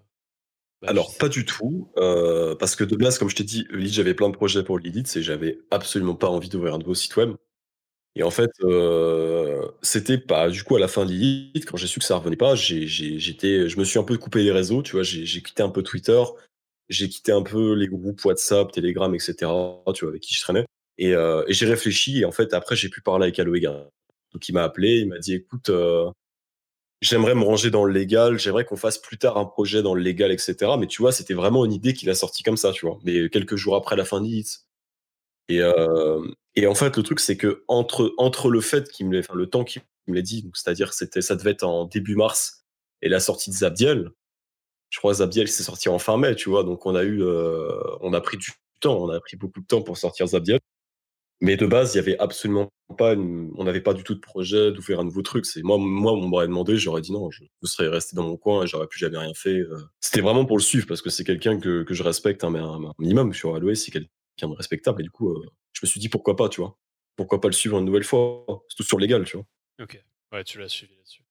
[0.82, 1.90] bah, Alors, pas du tout.
[1.98, 4.78] Euh, parce que de base, comme je t'ai dit, Lilith, j'avais plein de projets pour
[4.78, 7.36] Lilith et j'avais absolument pas envie d'ouvrir un nouveau site web.
[8.16, 11.88] Et en fait, euh, c'était pas du coup à la fin de Lilith, quand j'ai
[11.88, 14.92] su que ça revenait pas, j'étais, je me suis un peu coupé les réseaux, tu
[14.92, 16.22] vois, j'ai quitté un peu Twitter,
[16.92, 19.34] j'ai quitté un peu les groupes WhatsApp, Telegram, etc.,
[19.94, 20.66] tu vois, avec qui je traînais.
[20.98, 21.16] Et,
[21.50, 23.90] j'ai réfléchi, et en fait, après, j'ai pu parler avec Aloega.
[24.34, 25.72] Donc, il m'a appelé, il m'a dit, écoute,
[27.02, 30.02] j'aimerais me ranger dans le légal, j'aimerais qu'on fasse plus tard un projet dans le
[30.02, 30.74] légal, etc.
[30.80, 33.00] Mais tu vois, c'était vraiment une idée qu'il a sortie comme ça, tu vois.
[33.04, 34.60] Mais quelques jours après la fin d'Hits.
[35.50, 36.22] Et, euh,
[36.56, 39.48] et en fait, le truc, c'est que entre, entre le fait qu'il me enfin, le
[39.48, 42.66] temps qu'il me l'a dit, c'est-à-dire c'était, ça devait être en début mars,
[43.02, 44.12] et la sortie de Zabdiel,
[44.92, 46.64] je crois que Zabdiel s'est sorti en fin mai, tu vois.
[46.64, 48.52] Donc on a eu, euh, on a pris du
[48.82, 50.60] temps, on a pris beaucoup de temps pour sortir Zabdiel.
[51.40, 54.72] Mais de base, il y avait absolument pas, on n'avait pas du tout de projet
[54.72, 55.46] d'ouvrir un nouveau truc.
[55.46, 58.64] C'est moi, moi, on m'aurait demandé, j'aurais dit non, je, serais resté dans mon coin
[58.64, 59.62] et j'aurais plus jamais rien fait.
[59.62, 59.80] Euh.
[60.02, 63.34] C'était vraiment pour le suivre parce que c'est quelqu'un que, je respecte un, un minimum.
[63.34, 64.10] Sur Aloe, c'est quelqu'un
[64.42, 66.78] de respectable et du coup, euh, je me suis dit pourquoi pas, tu vois.
[67.16, 68.46] Pourquoi pas le suivre une nouvelle fois?
[68.68, 69.46] C'est tout sur légal, tu vois.
[69.82, 71.24] Ok, ouais, tu l'as suivi là-dessus.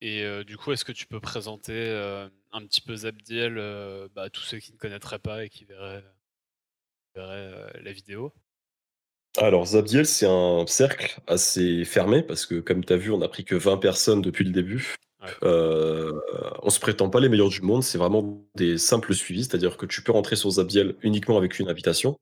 [0.00, 1.90] Et euh, du coup, est-ce que tu peux présenter
[2.52, 3.54] un petit peu Zabdiel
[4.14, 6.04] bah, à tous ceux qui ne connaîtraient pas et qui verraient,
[7.14, 8.32] verraient la vidéo?
[9.36, 13.28] Alors, Zabdiel, c'est un cercle assez fermé parce que, comme tu as vu, on n'a
[13.28, 14.96] pris que 20 personnes depuis le début.
[15.42, 16.12] Euh,
[16.62, 19.86] on se prétend pas les meilleurs du monde, c'est vraiment des simples suivis, c'est-à-dire que
[19.86, 22.16] tu peux rentrer sur Zabdiel uniquement avec une invitation.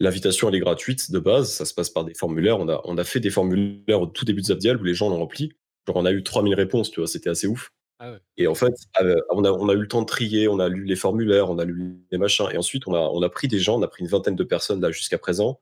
[0.00, 2.58] L'invitation, elle est gratuite de base, ça se passe par des formulaires.
[2.60, 5.08] On a, on a fait des formulaires au tout début de Zabdiel où les gens
[5.08, 5.52] l'ont rempli.
[5.88, 7.70] Genre, on a eu 3000 réponses, tu vois, c'était assez ouf.
[7.98, 10.60] Ah et en fait, euh, on a, on a eu le temps de trier, on
[10.60, 12.46] a lu les formulaires, on a lu les machins.
[12.52, 14.44] Et ensuite, on a, on a pris des gens, on a pris une vingtaine de
[14.44, 15.60] personnes là jusqu'à présent.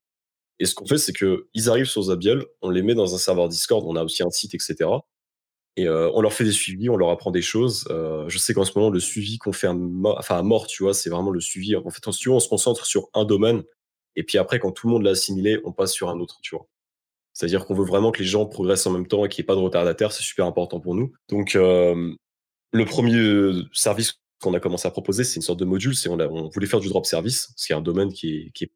[0.58, 3.48] Et ce qu'on fait, c'est qu'ils arrivent sur Zabiel, on les met dans un serveur
[3.48, 4.90] Discord, on a aussi un site, etc.
[5.76, 7.86] Et euh, on leur fait des suivis, on leur apprend des choses.
[7.90, 9.74] Euh, je sais qu'en ce moment, le suivi qu'on fait à,
[10.18, 11.76] enfin, à mort, tu vois, c'est vraiment le suivi.
[11.76, 13.62] En fait, on, on se concentre sur un domaine.
[14.16, 16.56] Et puis après, quand tout le monde l'a assimilé, on passe sur un autre, tu
[16.56, 16.66] vois.
[17.36, 19.46] C'est-à-dire qu'on veut vraiment que les gens progressent en même temps et qu'il n'y ait
[19.48, 20.10] pas de retardataire.
[20.10, 21.12] C'est super important pour nous.
[21.28, 22.14] Donc, euh,
[22.72, 25.92] le premier service qu'on a commencé à proposer, c'est une sorte de module.
[26.08, 28.72] On, voulait faire du drop service, ce qui est un domaine qui est, qui est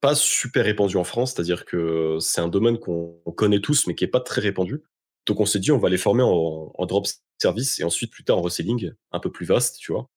[0.00, 4.04] pas super répandu en France, c'est-à-dire que c'est un domaine qu'on connaît tous, mais qui
[4.04, 4.84] est pas très répandu.
[5.26, 7.04] Donc on s'est dit, on va les former en, drop
[7.42, 10.08] service et ensuite plus tard en reselling, un peu plus vaste, tu vois.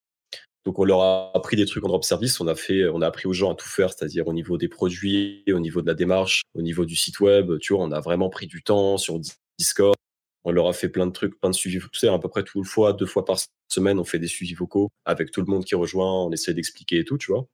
[0.66, 3.08] Donc on leur a appris des trucs en drop service, on a fait, on a
[3.08, 5.96] appris aux gens à tout faire, c'est-à-dire au niveau des produits, au niveau de la
[5.96, 9.20] démarche, au niveau du site web, tu vois, on a vraiment pris du temps sur
[9.58, 9.96] Discord.
[10.44, 12.44] On leur a fait plein de trucs, plein de suivis, tu sais, à peu près
[12.44, 13.38] tout le fois, deux fois par
[13.70, 17.00] semaine, on fait des suivis vocaux avec tout le monde qui rejoint, on essaie d'expliquer
[17.00, 17.48] et tout, tu vois.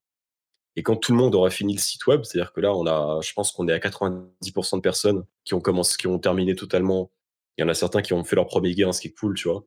[0.77, 3.19] Et quand tout le monde aura fini le site web, c'est-à-dire que là, on a,
[3.21, 7.11] je pense qu'on est à 90% de personnes qui ont commencé, qui ont terminé totalement.
[7.57, 9.35] Il y en a certains qui ont fait leur premier gain, ce qui est cool,
[9.35, 9.65] tu vois.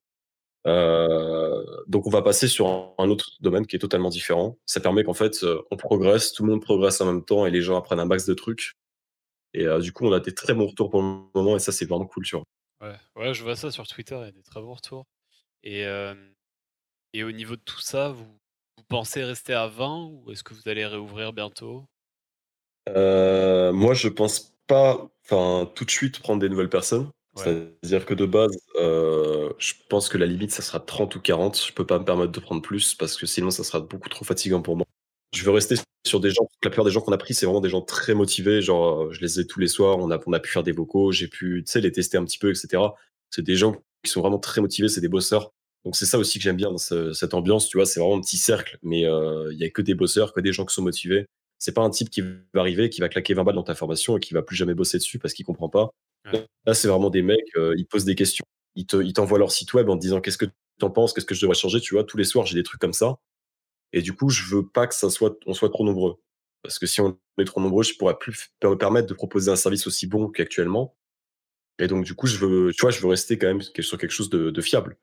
[0.66, 4.58] Euh, donc on va passer sur un, autre domaine qui est totalement différent.
[4.66, 7.50] Ça permet qu'en fait, euh, on progresse, tout le monde progresse en même temps et
[7.50, 8.74] les gens apprennent un max de trucs.
[9.54, 11.72] Et euh, du coup, on a des très bons retours pour le moment et ça,
[11.72, 12.44] c'est vraiment cool, tu vois.
[12.82, 15.04] Ouais, ouais, je vois ça sur Twitter, il y a des très bons retours.
[15.62, 15.84] Et,
[17.12, 20.54] et au niveau de tout ça, vous, vous pensez rester à 20 ou est-ce que
[20.54, 21.84] vous allez réouvrir bientôt?
[22.86, 27.10] Moi, je pense pas, enfin, tout de suite prendre des nouvelles personnes.
[27.36, 31.64] C'est-à-dire que de base, euh, je pense que la limite, ça sera 30 ou 40.
[31.68, 34.24] Je peux pas me permettre de prendre plus parce que sinon, ça sera beaucoup trop
[34.24, 34.86] fatigant pour moi.
[35.32, 36.48] Je veux rester sur des gens.
[36.64, 38.62] La plupart des gens qu'on a pris, c'est vraiment des gens très motivés.
[38.62, 39.98] Genre, euh, je les ai tous les soirs.
[39.98, 41.12] On a, on a pu faire des vocaux.
[41.12, 42.82] J'ai pu, les tester un petit peu, etc.
[43.30, 44.88] C'est des gens qui sont vraiment très motivés.
[44.88, 45.52] C'est des bosseurs.
[45.84, 48.20] Donc c'est ça aussi que j'aime bien dans cette ambiance, tu vois, c'est vraiment un
[48.20, 50.82] petit cercle, mais euh, il y a que des bosseurs, que des gens qui sont
[50.82, 51.26] motivés.
[51.58, 54.16] C'est pas un type qui va arriver, qui va claquer 20 balles dans ta formation
[54.16, 55.90] et qui va plus jamais bosser dessus parce qu'il comprend pas.
[56.66, 59.88] Là, c'est vraiment des mecs, euh, ils posent des questions, ils t'envoient leur site web
[59.88, 60.46] en te disant qu'est-ce que
[60.78, 62.04] t'en penses, qu'est-ce que je devrais changer, tu vois.
[62.04, 63.18] Tous les soirs, j'ai des trucs comme ça.
[63.92, 66.16] Et du coup, je veux pas que ça soit, on soit trop nombreux.
[66.62, 69.56] Parce que si on est trop nombreux, je pourrais plus me permettre de proposer un
[69.56, 70.96] service aussi bon qu'actuellement.
[71.78, 74.10] Et donc, du coup, je veux, tu vois, je veux rester quand même sur quelque
[74.10, 74.98] chose de fiable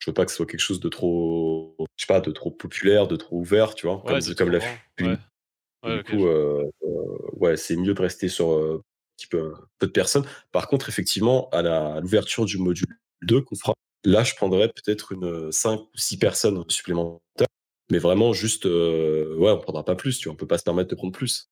[0.00, 2.50] je veux pas que ce soit quelque chose de trop, je sais pas, de trop
[2.50, 5.96] populaire, de trop ouvert, tu vois, comme, comme la ouais.
[5.96, 8.82] du coup, euh, euh, ouais, c'est mieux de rester sur euh,
[9.26, 10.24] peu, peu de personnes.
[10.52, 15.52] Par contre, effectivement, à l'ouverture du module 2 qu'on fera, là, je prendrais peut-être une
[15.52, 17.48] 5 ou 6 personnes supplémentaires,
[17.90, 20.90] mais vraiment juste, ouais, on prendra pas plus, tu vois, on peut pas se permettre
[20.90, 21.50] de prendre plus.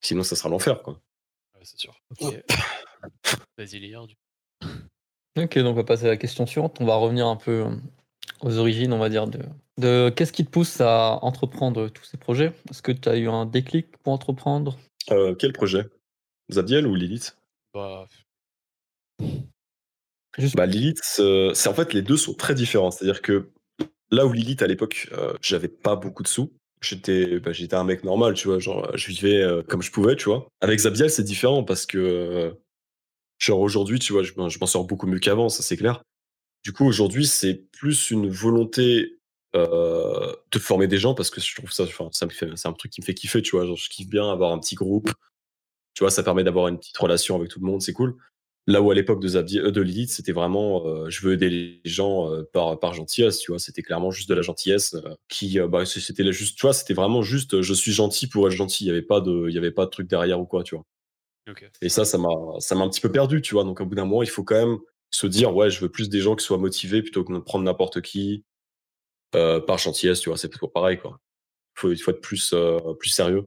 [0.00, 1.00] Sinon, ça sera l'enfer, quoi.
[1.54, 1.98] Ouais, c'est sûr.
[3.58, 4.16] Vas-y, lire, du
[5.36, 6.76] Ok, donc on va passer à la question suivante.
[6.80, 7.70] On va revenir un peu euh,
[8.42, 9.40] aux origines, on va dire, de,
[9.78, 12.52] de qu'est-ce qui te pousse à entreprendre tous ces projets?
[12.70, 14.78] Est-ce que tu as eu un déclic pour entreprendre?
[15.10, 15.86] Euh, Quel projet?
[16.50, 17.36] Zadiel ou Lilith?
[17.72, 18.06] Bah...
[20.54, 22.90] bah Lilith, euh, c'est en fait les deux sont très différents.
[22.90, 23.50] C'est-à-dire que
[24.10, 26.52] là où Lilith à l'époque, j'avais pas beaucoup de sous.
[26.82, 30.26] J'étais, bah, j'étais un mec normal, tu vois, genre je vivais comme je pouvais, tu
[30.26, 30.46] vois.
[30.60, 32.54] Avec Zabiel, c'est différent parce que
[33.38, 36.02] Genre aujourd'hui, tu vois, je, m'en sors beaucoup mieux qu'avant, ça c'est clair.
[36.64, 39.18] Du coup, aujourd'hui, c'est plus une volonté
[39.54, 42.72] euh, de former des gens parce que je trouve ça, ça me fait, c'est un
[42.72, 43.66] truc qui me fait kiffer, tu vois.
[43.66, 45.10] Genre, je kiffe bien avoir un petit groupe.
[45.94, 48.16] Tu vois, ça permet d'avoir une petite relation avec tout le monde, c'est cool.
[48.66, 51.80] Là où à l'époque de, euh, de Lilith, c'était vraiment, euh, je veux aider les
[51.84, 53.58] gens par, par gentillesse, tu vois.
[53.58, 54.96] C'était clairement juste de la gentillesse
[55.28, 58.84] qui, bah, c'était juste, tu vois, c'était vraiment juste, je suis gentil pour être gentil.
[58.84, 60.74] Il y avait pas de, il y avait pas de truc derrière ou quoi, tu
[60.74, 60.84] vois.
[61.82, 63.64] Et ça, ça m'a, ça m'a un petit peu perdu, tu vois.
[63.64, 64.78] Donc, au bout d'un moment, il faut quand même
[65.10, 67.64] se dire, ouais, je veux plus des gens qui soient motivés plutôt que de prendre
[67.64, 68.44] n'importe qui
[69.34, 70.38] euh, par gentillesse, tu vois.
[70.38, 71.18] C'est toujours pareil, quoi.
[71.76, 73.44] Faut, il faut être plus, euh, plus sérieux.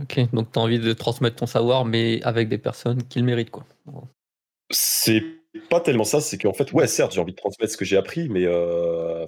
[0.00, 3.24] Ok, donc tu as envie de transmettre ton savoir, mais avec des personnes qui le
[3.24, 3.64] méritent, quoi.
[4.70, 5.22] C'est
[5.70, 7.96] pas tellement ça, c'est qu'en fait, ouais, certes, j'ai envie de transmettre ce que j'ai
[7.96, 9.26] appris, mais euh,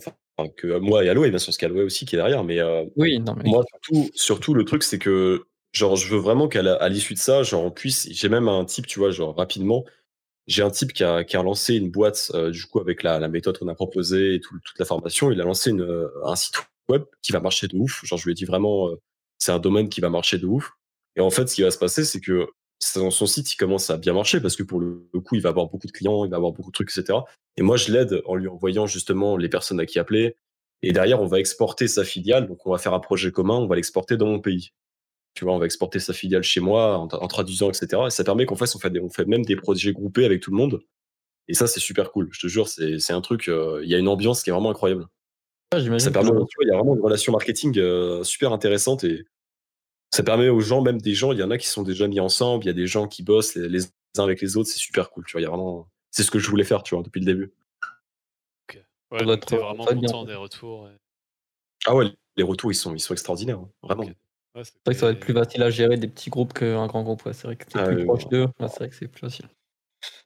[0.56, 2.60] que moi et Aloé, bien sûr, ce qu'Aloé aussi qui est derrière, mais,
[2.96, 3.48] oui, non, mais...
[3.48, 7.42] moi, surtout, surtout, le truc, c'est que Genre, je veux vraiment qu'à l'issue de ça,
[7.44, 8.08] genre, on puisse.
[8.10, 9.84] J'ai même un type, tu vois, genre, rapidement,
[10.48, 13.20] j'ai un type qui a, qui a lancé une boîte, euh, du coup, avec la,
[13.20, 15.30] la méthode qu'on a proposée et toute la formation.
[15.30, 16.56] Il a lancé une, euh, un site
[16.88, 18.04] web qui va marcher de ouf.
[18.04, 19.00] Genre, je lui ai dit vraiment, euh,
[19.40, 20.70] c'est un domaine qui va marcher de ouf.
[21.16, 22.46] Et en fait, ce qui va se passer, c'est que
[22.78, 25.48] son, son site, il commence à bien marcher parce que pour le, coup, il va
[25.48, 27.18] avoir beaucoup de clients, il va avoir beaucoup de trucs, etc.
[27.56, 30.36] Et moi, je l'aide en lui envoyant justement les personnes à qui appeler.
[30.82, 32.46] Et derrière, on va exporter sa filiale.
[32.46, 34.70] Donc, on va faire un projet commun, on va l'exporter dans mon pays.
[35.34, 38.02] Tu vois, on va exporter sa filiale chez moi en, traduisant, etc.
[38.06, 40.50] Et ça permet qu'en fait, on fait, on fait même des projets groupés avec tout
[40.50, 40.80] le monde.
[41.48, 42.28] Et ça, c'est super cool.
[42.32, 43.48] Je te jure, c'est un truc.
[43.48, 45.06] Euh, il y a une ambiance qui est vraiment incroyable.
[45.72, 46.30] Ah, ça permet,
[46.62, 49.24] il y a vraiment une relation marketing euh, super intéressante et
[50.10, 52.18] ça permet aux gens, même des gens, il y en a qui sont déjà mis
[52.18, 53.84] ensemble, il y a des gens qui bossent les,
[54.18, 55.24] uns avec les autres, c'est super cool.
[55.26, 57.20] Tu vois, il y a vraiment, c'est ce que je voulais faire, tu vois, depuis
[57.20, 57.52] le début.
[58.68, 58.84] Ok.
[59.12, 60.88] Ouais, donc t'es vraiment content des retours.
[61.86, 62.06] Ah ouais,
[62.36, 64.02] les retours, ils sont, ils sont extraordinaires, hein, vraiment.
[64.02, 67.04] c'est vrai que ça va être plus facile à gérer des petits groupes qu'un grand
[67.04, 67.22] groupe.
[67.32, 68.48] C'est vrai que t'es ah plus proche d'eux.
[68.58, 69.48] c'est vrai que c'est plus facile.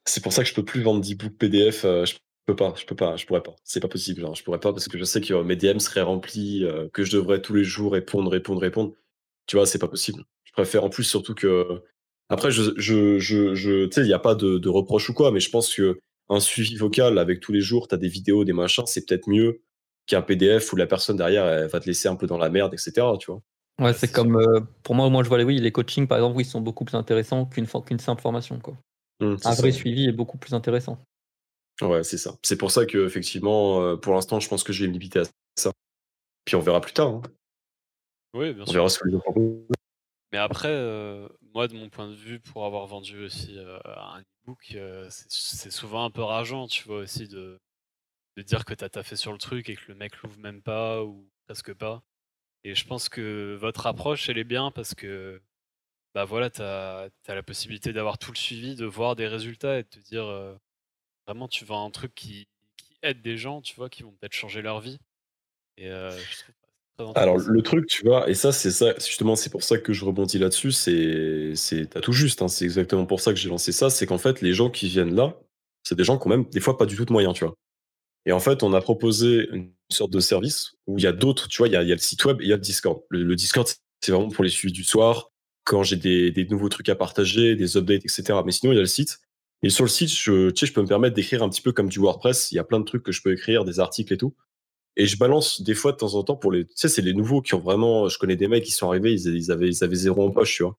[0.07, 1.85] C'est pour ça que je peux plus vendre d'e-book PDF.
[1.85, 2.15] Euh, je
[2.47, 3.57] peux pas, je peux pas, je pourrais pas.
[3.65, 4.21] C'est pas possible.
[4.21, 7.05] Genre, je pourrais pas parce que je sais que mes DM seraient remplis, euh, que
[7.05, 8.93] je devrais tous les jours répondre, répondre, répondre.
[9.47, 10.25] Tu vois, c'est pas possible.
[10.45, 11.83] Je préfère en plus surtout que.
[12.31, 15.15] Après, je, je, je, je tu sais, il n'y a pas de, de reproche ou
[15.15, 18.09] quoi, mais je pense que un suivi vocal avec tous les jours, tu as des
[18.09, 19.63] vidéos, des machins, c'est peut-être mieux
[20.07, 22.73] qu'un PDF où la personne derrière elle va te laisser un peu dans la merde,
[22.75, 23.07] etc.
[23.19, 23.43] Tu vois?
[23.81, 26.37] Ouais, c'est comme euh, pour moi, moi je vois les oui, les coachings par exemple,
[26.37, 28.75] oui, sont beaucoup plus intéressants qu'une qu'une simple formation quoi.
[29.21, 30.99] Mmh, un vrai suivi est beaucoup plus intéressant.
[31.83, 32.37] Ouais, c'est ça.
[32.43, 35.21] C'est pour ça que effectivement, euh, pour l'instant, je pense que je vais me limiter
[35.21, 35.25] à
[35.57, 35.73] ça.
[36.45, 37.09] Puis on verra plus tard.
[37.09, 37.23] Hein.
[38.35, 39.19] Oui, bien on verra ce que les
[40.33, 44.21] Mais après, euh, moi, de mon point de vue, pour avoir vendu aussi euh, un
[44.21, 47.61] e-book, euh, c'est c'est souvent un peu rageant, tu vois, aussi, de,
[48.37, 51.05] de dire que t'as taffé sur le truc et que le mec l'ouvre même pas
[51.05, 52.03] ou presque pas.
[52.65, 55.41] Et je pense que votre approche, elle est bien parce que,
[56.15, 59.83] bah voilà, t'as as la possibilité d'avoir tout le suivi, de voir des résultats et
[59.85, 60.57] de te dire, euh,
[61.27, 64.33] vraiment, tu vends un truc qui, qui aide des gens, tu vois, qui vont peut-être
[64.35, 64.99] changer leur vie.
[65.77, 66.45] Et euh, je
[66.99, 69.93] trouve Alors le truc, tu vois, et ça c'est ça, justement, c'est pour ça que
[69.93, 73.73] je rebondis là-dessus, c'est c'est tout juste, hein, c'est exactement pour ça que j'ai lancé
[73.73, 75.37] ça, c'est qu'en fait, les gens qui viennent là,
[75.83, 77.55] c'est des gens qui ont même des fois pas du tout de moyens, tu vois?
[78.27, 81.49] Et en fait, on a proposé une sorte de service où il y a d'autres,
[81.49, 82.57] tu vois, il y a il y a le site web et il y a
[82.57, 83.03] le Discord.
[83.11, 83.67] Le le Discord,
[84.01, 85.33] c'est vraiment pour les suivis du soir,
[85.65, 88.45] quand j'ai des des nouveaux trucs à partager, des updates et cetera.
[88.45, 89.19] Mais sinon, il y a le site
[89.65, 91.73] et sur le site, je tu sais, je peux me permettre d'écrire un petit peu
[91.73, 92.53] comme du WordPress.
[92.53, 94.35] Il y a plein de trucs que je peux écrire, des articles et tout.
[94.97, 96.67] Et je balance des fois de temps en temps pour les.
[96.67, 98.09] Tu sais, c'est les nouveaux qui ont vraiment.
[98.09, 100.65] Je connais des mecs qui sont arrivés, ils, ils avaient, ils zéro en poche, tu
[100.65, 100.79] vois.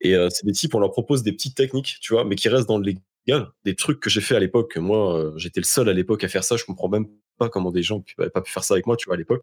[0.00, 2.48] Et euh, c'est des types, on leur propose des petites techniques, tu vois, mais qui
[2.48, 3.52] restent dans le légal.
[3.64, 4.76] Des trucs que j'ai fait à l'époque.
[4.76, 6.56] Moi, euh, j'étais le seul à l'époque à faire ça.
[6.56, 7.06] Je comprends même
[7.38, 9.42] pas comment des gens n'avaient pas pu faire ça avec moi, tu vois, à l'époque.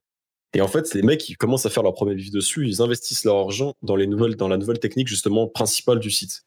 [0.53, 2.67] Et en fait, les mecs qui commencent à faire leur premier vif dessus.
[2.67, 6.46] Ils investissent leur argent dans la nouvelle technique justement principale du site.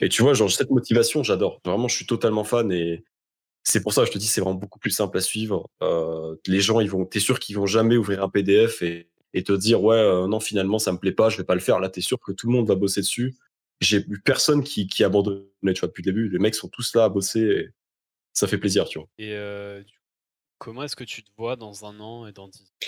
[0.00, 1.60] Et tu vois, genre cette motivation, j'adore.
[1.64, 3.04] Vraiment, je suis totalement fan et
[3.64, 5.70] c'est pour ça que je te dis, c'est vraiment beaucoup plus simple à suivre.
[5.82, 9.08] Euh, les gens, ils vont, t'es sûr qu'ils vont jamais ouvrir un PDF et,
[9.44, 11.78] te dire, ouais, euh, non, finalement, ça me plaît pas, je vais pas le faire.
[11.78, 13.34] Là, t'es sûr que tout le monde va bosser dessus.
[13.80, 16.28] J'ai eu personne qui, qui abandonnait, tu vois, depuis le début.
[16.28, 17.68] Les mecs sont tous là à bosser et
[18.32, 19.08] ça fait plaisir, tu vois.
[19.18, 19.82] Et euh,
[20.58, 22.86] comment est-ce que tu te vois dans un an et dans dix ans?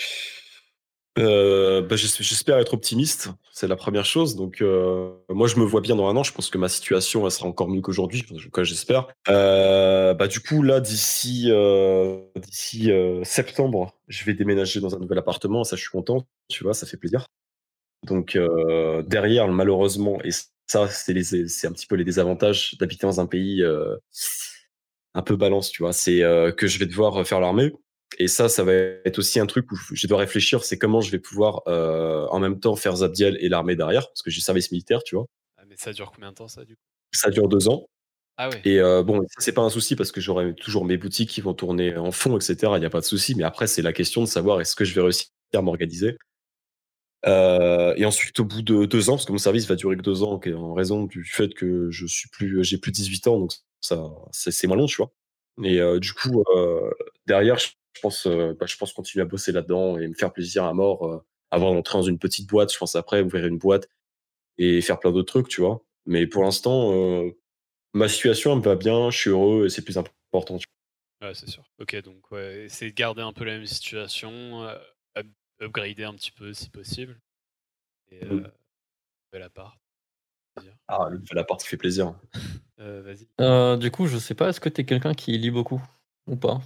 [1.17, 4.35] Euh, bah, j'es- j'espère être optimiste, c'est la première chose.
[4.35, 6.23] Donc, euh, moi, je me vois bien dans un an.
[6.23, 8.25] Je pense que ma situation, elle sera encore mieux qu'aujourd'hui.
[8.63, 9.07] J'espère.
[9.29, 14.99] Euh, bah, du coup, là, d'ici euh, d'ici euh, septembre, je vais déménager dans un
[14.99, 15.63] nouvel appartement.
[15.63, 16.25] Ça, je suis content.
[16.49, 17.25] Tu vois, ça fait plaisir.
[18.03, 18.37] Donc,
[19.07, 20.29] derrière, malheureusement, et
[20.67, 21.13] ça, c'est
[21.67, 23.63] un petit peu les désavantages d'habiter dans un pays
[25.13, 25.93] un peu balance, tu vois.
[25.93, 26.19] C'est
[26.57, 27.71] que je vais devoir faire l'armée.
[28.17, 31.11] Et ça, ça va être aussi un truc où je dois réfléchir, c'est comment je
[31.11, 34.71] vais pouvoir euh, en même temps faire Zabdiel et l'armée derrière, parce que j'ai service
[34.71, 35.25] militaire, tu vois.
[35.57, 36.81] Ah, mais ça dure combien de temps, ça, du coup?
[37.11, 37.87] Ça dure deux ans.
[38.37, 38.61] Ah ouais.
[38.65, 41.41] Et euh, bon, ça, c'est pas un souci parce que j'aurai toujours mes boutiques qui
[41.41, 42.73] vont tourner en fond, etc.
[42.75, 43.35] Il n'y a pas de souci.
[43.35, 46.17] Mais après, c'est la question de savoir est-ce que je vais réussir à m'organiser?
[47.25, 50.01] Euh, et ensuite, au bout de deux ans, parce que mon service va durer que
[50.01, 53.39] deux ans, en raison du fait que je suis plus, j'ai plus de 18 ans,
[53.39, 55.11] donc ça, c'est moins long, tu vois.
[55.63, 56.43] Et euh, du coup,
[57.25, 57.69] derrière, je
[58.01, 61.05] pense, euh, bah, je pense continuer à bosser là-dedans et me faire plaisir à mort,
[61.07, 61.19] euh,
[61.51, 62.71] avant d'entrer dans une petite boîte.
[62.73, 63.87] Je pense après ouvrir une boîte
[64.57, 65.83] et faire plein d'autres trucs, tu vois.
[66.05, 67.31] Mais pour l'instant, euh,
[67.93, 70.57] ma situation elle me va bien, je suis heureux et c'est plus important.
[70.57, 70.65] tu
[71.21, 71.63] Ouais, c'est sûr.
[71.79, 74.77] Ok, donc ouais, essayer de garder un peu la même situation, euh,
[75.17, 75.27] up-
[75.61, 77.19] upgrader un petit peu si possible.
[78.11, 78.35] Et vois.
[78.37, 78.51] euh,
[79.31, 79.77] nouvel appart.
[80.55, 80.73] plaisir.
[80.87, 82.15] Ah, le la partie fait plaisir.
[82.77, 83.29] Euh, Vas-y.
[83.39, 85.81] Euh, du coup, je sais pas, est-ce que tu es quelqu'un qui lit beaucoup
[86.27, 86.59] ou pas?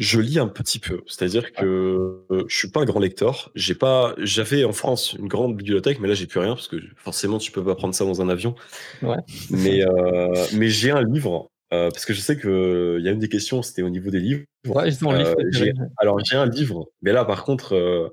[0.00, 3.50] Je lis un petit peu, c'est-à-dire que euh, je suis pas un grand lecteur.
[3.56, 6.76] J'ai pas, j'avais en France une grande bibliothèque, mais là j'ai plus rien parce que
[6.96, 8.54] forcément tu peux pas prendre ça dans un avion.
[9.02, 9.16] Ouais.
[9.50, 13.10] Mais euh, mais j'ai un livre euh, parce que je sais que il y a
[13.10, 14.44] une des questions, c'était au niveau des livres.
[14.66, 18.12] Ouais, livre Euh, j'ai- alors j'ai un livre, mais là par contre,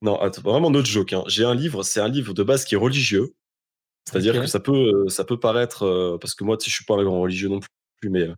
[0.00, 1.12] non, attends, vraiment notre joke.
[1.12, 1.24] Hein.
[1.26, 3.34] J'ai un livre, c'est un livre de base qui est religieux,
[4.08, 6.94] c'est-à-dire que ça peut, ça peut paraître, parce que moi, tu sais, je suis pas
[6.94, 8.28] un grand religieux non plus, mais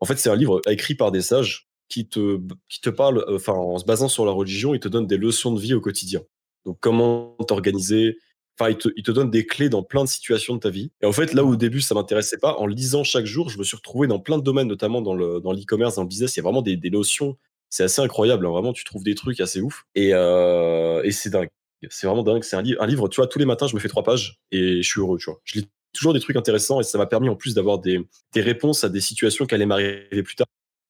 [0.00, 3.36] en fait, c'est un livre écrit par des sages qui te, qui te parlent, euh,
[3.36, 5.80] enfin, en se basant sur la religion, ils te donnent des leçons de vie au
[5.80, 6.22] quotidien.
[6.64, 8.16] Donc, comment t'organiser.
[8.58, 10.90] Enfin, ils te, ils te donnent des clés dans plein de situations de ta vie.
[11.02, 13.58] Et en fait, là où au début, ça m'intéressait pas, en lisant chaque jour, je
[13.58, 16.36] me suis retrouvé dans plein de domaines, notamment dans le, dans l'e-commerce, dans le business.
[16.36, 17.36] Il y a vraiment des, des notions.
[17.70, 18.46] C'est assez incroyable.
[18.46, 18.50] hein.
[18.50, 19.84] Vraiment, tu trouves des trucs assez ouf.
[19.94, 21.48] Et, euh, et c'est dingue.
[21.90, 22.44] C'est vraiment dingue.
[22.44, 24.82] C'est un, un livre, tu vois, tous les matins, je me fais trois pages et
[24.82, 25.40] je suis heureux, tu vois.
[25.44, 28.00] Je lis toujours des trucs intéressants et ça m'a permis en plus d'avoir des,
[28.34, 30.46] des réponses à des situations qui allaient m'arriver plus tard.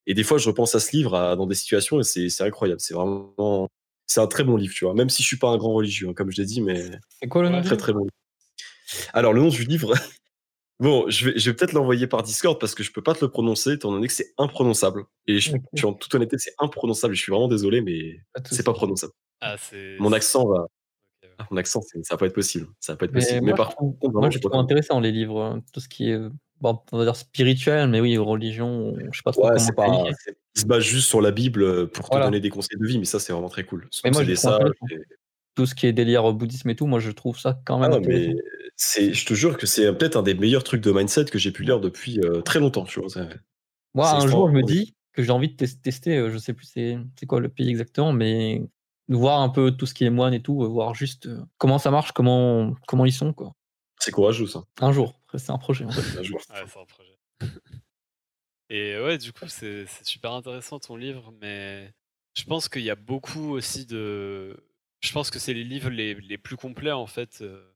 [0.07, 2.81] Et des fois, je repense à ce livre à- dans des situations et c'est incroyable.
[2.81, 3.69] C'est vraiment.
[4.07, 4.95] C'est un très bon livre, tu vois.
[4.95, 7.29] Même si je suis pas un grand religieux, hein, comme je l'ai dit, mais C'est
[7.29, 8.01] quoi le nom très très bon.
[8.01, 8.11] livre.
[9.15, 9.95] Alors, le nom du livre.
[10.81, 13.25] Bon, je vais, je vais peut-être l'envoyer par Discord parce que je peux pas te
[13.25, 15.05] le prononcer, étant donné que c'est imprononçable.
[15.29, 15.61] Et je, Ok.
[15.75, 17.15] je suis en toute honnêteté, c'est imprononçable.
[17.15, 18.19] Je suis vraiment désolé, mais
[18.51, 19.13] c'est pas prononçable.
[19.41, 19.55] Ah.
[20.01, 20.67] Mon accent va,
[21.53, 22.67] mon accent, ça va pas être possible.
[22.81, 23.43] Ça va pas être Mais possible.
[23.43, 25.89] moi, Mais par je trouve, contre, moi, je trouve intéressant les livres, hein, tout ce
[25.89, 26.19] qui est,
[26.63, 30.11] bon, on va dire spirituel, mais oui, religion, je sais pas trop Ouais, comment pas.
[30.55, 32.27] Il se base juste sur la Bible euh, pour Voilà.
[32.27, 33.89] te donner des conseils de vie, mais ça, c'est vraiment très cool.
[34.05, 34.99] Mais moi, je et-
[35.55, 37.89] Tout ce qui est délire euh, bouddhisme et tout, moi, je trouve ça quand Ah
[37.89, 38.33] même non, intéressant.
[38.35, 38.43] mais
[38.77, 41.53] c'est, je te jure que c'est peut-être un des meilleurs trucs de mindset que j'ai
[41.53, 43.09] pu lire depuis euh, très longtemps, tu vois.
[43.95, 46.55] Moi, un jour, je me dis que j'ai envie de tes- tester, euh, je sais
[46.55, 48.63] plus c'est c'est quoi le pays exactement, mais
[49.09, 52.13] voir un peu tout ce qui est moine et tout, voir juste comment ça marche,
[52.13, 53.33] comment, comment ils sont.
[53.35, 53.53] quoi.
[53.99, 54.65] C'est courageux ça.
[54.81, 55.85] Un jour, c'est un projet.
[55.85, 56.41] Un jour.
[56.51, 57.19] Ouais, c'est un projet.
[58.71, 61.93] Et ouais, du coup, c'est c'est super intéressant ton livre, mais
[62.35, 64.57] je pense qu'il y a beaucoup aussi de.
[65.01, 67.75] Je pense que c'est les livres les, les plus complets en fait, euh,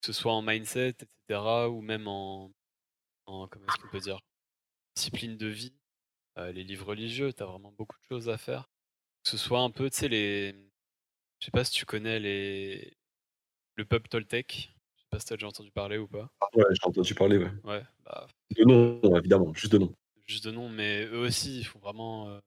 [0.00, 2.52] que ce soit en mindset, etc., ou même en,
[3.26, 4.20] en comment est-ce qu'on peut dire,
[4.96, 5.74] discipline de vie.
[6.38, 8.68] Euh, les livres religieux, t'as vraiment beaucoup de choses à faire.
[9.22, 10.52] Que ce soit un peu, tu sais, les.
[11.40, 12.96] Je sais pas si tu connais les.
[13.76, 14.73] Le pub Toltec.
[15.14, 16.28] Pas si t'as déjà entendu parler ou pas.
[16.40, 17.50] Ah ouais, j'ai entendu parler, ouais.
[17.64, 19.92] Ouais, bah, De nom, évidemment, juste de nom.
[20.26, 22.28] juste de nom, mais eux aussi, ils font vraiment.
[22.30, 22.38] euh,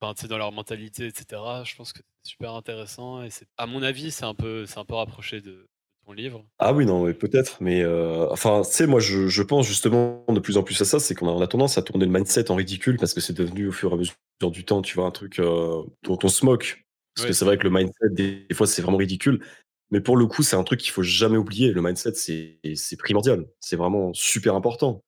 [0.00, 1.42] Enfin, tu sais, dans leur mentalité, etc.
[1.64, 4.78] Je pense que c'est super intéressant et c'est, à mon avis, c'est un peu, c'est
[4.78, 5.66] un peu rapproché de,
[6.06, 6.44] ton livre.
[6.60, 10.24] Ah oui, non, mais peut-être, mais euh, enfin, tu sais, moi, je, je pense justement
[10.28, 12.12] de plus en plus à ça, c'est qu'on a, on a tendance à tourner le
[12.12, 14.14] mindset en ridicule parce que c'est devenu au fur et à mesure
[14.52, 16.84] du temps, tu vois, un truc euh, dont on se moque.
[17.14, 19.44] Parce Ouais, que c'est vrai que le mindset, des, des fois, c'est vraiment ridicule.
[19.90, 21.72] Mais pour le coup, c'est un truc qu'il faut jamais oublier.
[21.72, 23.46] Le mindset, c'est primordial.
[23.60, 25.02] C'est vraiment super important.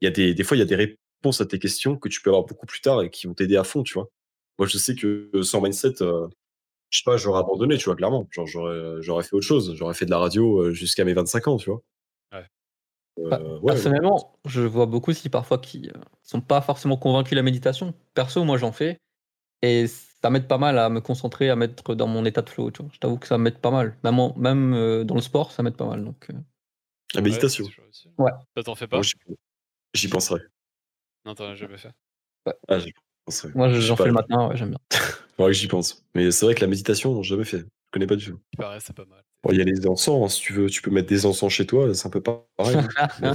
[0.00, 2.08] Il y a des, des fois, il y a des réponses à tes questions que
[2.08, 4.08] tu peux avoir beaucoup plus tard et qui vont t'aider à fond, tu vois.
[4.58, 6.26] Moi, je sais que sans mindset, euh,
[6.90, 8.28] je sais pas, j'aurais abandonné, tu vois, clairement.
[8.30, 9.74] Genre, j'aurais, fait autre chose.
[9.76, 11.82] J'aurais fait de la radio euh, jusqu'à mes 25 ans, tu vois.
[12.32, 12.46] Ouais.
[13.18, 17.36] Euh, ouais, Personnellement, je vois beaucoup aussi parfois qui euh, sont pas forcément convaincus de
[17.36, 17.94] la méditation.
[18.14, 18.98] Perso, moi j'en fais
[19.62, 19.86] et
[20.24, 22.70] ça m'aide pas mal à me concentrer, à mettre dans mon état de flow.
[22.70, 22.90] Tu vois.
[22.94, 23.94] Je t'avoue que ça m'aide pas mal.
[24.04, 26.02] Même, en- même euh, dans le sport, ça m'aide pas mal.
[26.02, 26.34] Donc, euh,
[27.14, 27.66] la méditation.
[27.66, 28.24] Ouais.
[28.24, 28.30] Ouais.
[28.54, 29.02] Toi, t'en fais pas?
[29.92, 30.40] J'y, penserai.
[31.26, 31.92] Non, t'en as jamais fait.
[32.68, 32.94] Ah, j'y
[33.26, 33.50] penserai.
[33.54, 34.78] moi j'en pas, fais le matin, ouais, j'aime bien.
[35.46, 36.06] que j'y pense.
[36.14, 37.58] Mais c'est vrai que la méditation, j'ai jamais fait.
[37.58, 38.40] Je connais pas du tout.
[38.54, 39.22] Il paraît, c'est pas mal.
[39.42, 41.52] Bon, il y a les encens, hein, si tu veux, tu peux mettre des encens
[41.52, 42.78] chez toi, c'est un peu pas pareil.
[42.78, 43.08] hein.
[43.24, 43.34] Euh,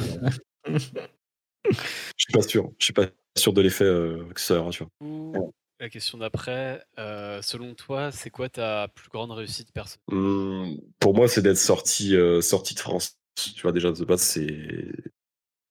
[1.69, 1.69] je
[2.17, 2.71] suis pas sûr.
[2.79, 3.05] Je suis pas
[3.37, 5.51] sûr de l'effet euh, que ça aura, tu vois.
[5.79, 11.15] La question d'après, euh, selon toi, c'est quoi ta plus grande réussite personnelle Hum, pour
[11.15, 13.17] moi, c'est d'être sorti, euh, sorti de France.
[13.35, 14.45] Tu vois, déjà, de base, c'est.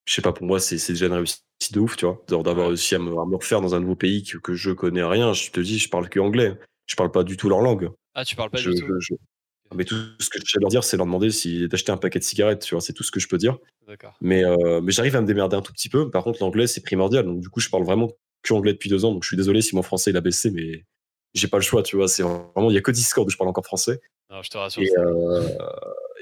[0.07, 1.43] Je sais pas, pour moi, c'est déjà une réussite
[1.73, 2.25] de ouf, tu vois.
[2.29, 5.03] D'avoir réussi à me, à me refaire dans un nouveau pays que, que je connais
[5.03, 5.35] rien.
[5.35, 6.59] Je te dis, je parle que anglais.
[6.87, 7.91] Je parle pas du tout leur langue.
[8.15, 9.01] Ah, tu parles pas Je- du tout?
[9.01, 9.15] je-
[9.75, 12.19] Mais tout ce que je sais leur dire, c'est leur demander si d'acheter un paquet
[12.19, 12.81] de cigarettes, tu vois.
[12.81, 13.59] C'est tout ce que je peux dire.
[13.87, 14.17] D'accord.
[14.23, 16.09] Mais, euh, mais j'arrive à me démerder un tout petit peu.
[16.09, 17.27] Par contre, l'anglais, c'est primordial.
[17.27, 18.11] Donc, du coup, je parle vraiment
[18.43, 19.13] que anglais depuis deux ans.
[19.13, 20.85] Donc, je suis désolé si mon français il a baissé, mais
[21.35, 22.09] j'ai pas le choix, tu vois.
[22.09, 24.01] C'est vraiment, il y a que Discord où je parle encore français.
[24.31, 24.83] Non, je te rassure.
[24.83, 25.49] Et, euh,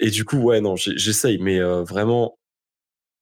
[0.01, 1.39] et du coup, ouais, non, j'essaye.
[1.39, 2.39] Mais euh, vraiment,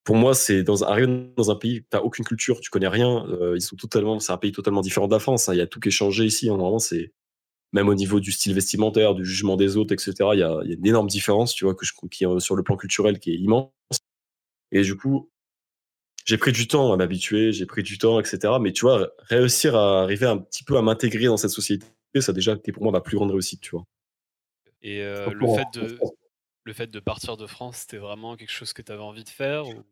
[0.05, 3.27] pour moi, c'est dans un, arriver dans un pays, t'as aucune culture, tu connais rien.
[3.29, 5.49] euh, ils sont totalement, c'est un pays totalement différent de la France.
[5.49, 6.49] hein, Il y a tout qui est changé ici.
[6.51, 7.13] hein, vraiment, c'est
[7.73, 10.13] même au niveau du style vestimentaire, du jugement des autres, etc.
[10.35, 12.41] Il y a, il y a une énorme différence, tu vois, que je, qui est
[12.41, 13.71] sur le plan culturel qui est immense.
[14.71, 15.31] Et du coup,
[16.25, 18.55] j'ai pris du temps à m'habituer, j'ai pris du temps, etc.
[18.61, 21.87] Mais tu vois, réussir à arriver un petit peu à m'intégrer dans cette société,
[22.21, 23.85] ça a déjà été pour moi ma plus grande réussite, tu vois.
[24.83, 25.99] Et euh, le, fait de,
[26.65, 29.29] le fait de partir de France, c'était vraiment quelque chose que tu avais envie de
[29.31, 29.85] faire ou...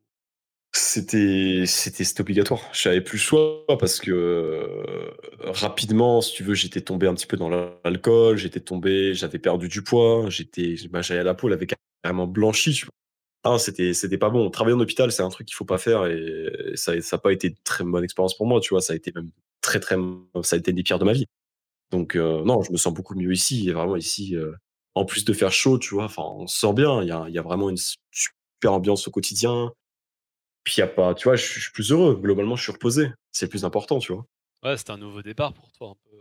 [0.75, 2.61] C'était, c'était obligatoire.
[2.73, 7.15] Je n'avais plus le choix parce que euh, rapidement, si tu veux, j'étais tombé un
[7.15, 11.49] petit peu dans l'alcool, j'étais tombé, j'avais perdu du poids, j'étais, bah, j'avais la peau,
[11.49, 11.67] elle avait
[12.03, 12.73] carrément blanchi.
[12.73, 12.95] tu vois.
[13.45, 14.51] Ah, c'était, c'était pas bon.
[14.51, 17.33] Travailler en hôpital, c'est un truc qu'il faut pas faire et ça, ça a pas
[17.33, 18.81] été une très bonne expérience pour moi, tu vois.
[18.81, 19.97] Ça a été même très, très,
[20.43, 21.27] ça a été une des pires de ma vie.
[21.91, 23.69] Donc, euh, non, je me sens beaucoup mieux ici.
[23.69, 24.53] Et vraiment, ici, euh,
[24.95, 27.03] en plus de faire chaud, tu vois, enfin, on se sent bien.
[27.03, 29.73] Il y a, il y a vraiment une super ambiance au quotidien.
[30.65, 32.15] Puis, il y a pas, tu vois, je suis je suis plus heureux.
[32.15, 33.11] Globalement, je suis reposé.
[33.33, 34.25] C'est le plus important, tu vois.
[34.63, 36.17] Ouais, c'était un nouveau départ pour toi, un peu.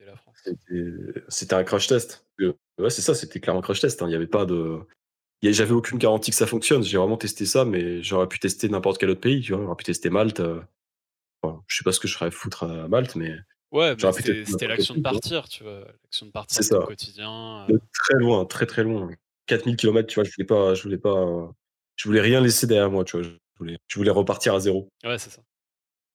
[0.00, 0.36] Et la France.
[0.44, 0.92] C'était
[1.28, 2.26] c'était un crash test.
[2.40, 4.00] Euh, Ouais, c'est ça, c'était clairement un crash test.
[4.02, 4.06] hein.
[4.08, 4.78] Il y avait pas de.
[5.42, 6.82] J'avais aucune garantie que ça fonctionne.
[6.82, 9.62] J'ai vraiment testé ça, mais j'aurais pu tester n'importe quel autre pays, tu vois.
[9.62, 10.40] J'aurais pu tester Malte.
[10.40, 10.60] euh,
[11.42, 13.36] enfin, je sais pas ce que je serais à foutre à Malte, mais
[13.70, 15.80] Ouais, c'était l'action de partir, tu vois.
[16.02, 16.78] L'action de partir ça.
[16.86, 17.66] quotidien.
[17.68, 19.10] euh, de très loin, très très loin.
[19.46, 21.52] 4000 km, tu vois, je voulais pas, je voulais pas,
[21.96, 23.22] je voulais rien laisser derrière moi, tu vois.
[23.26, 24.88] Je voulais, je voulais repartir à zéro.
[25.04, 25.42] Ouais, c'est ça.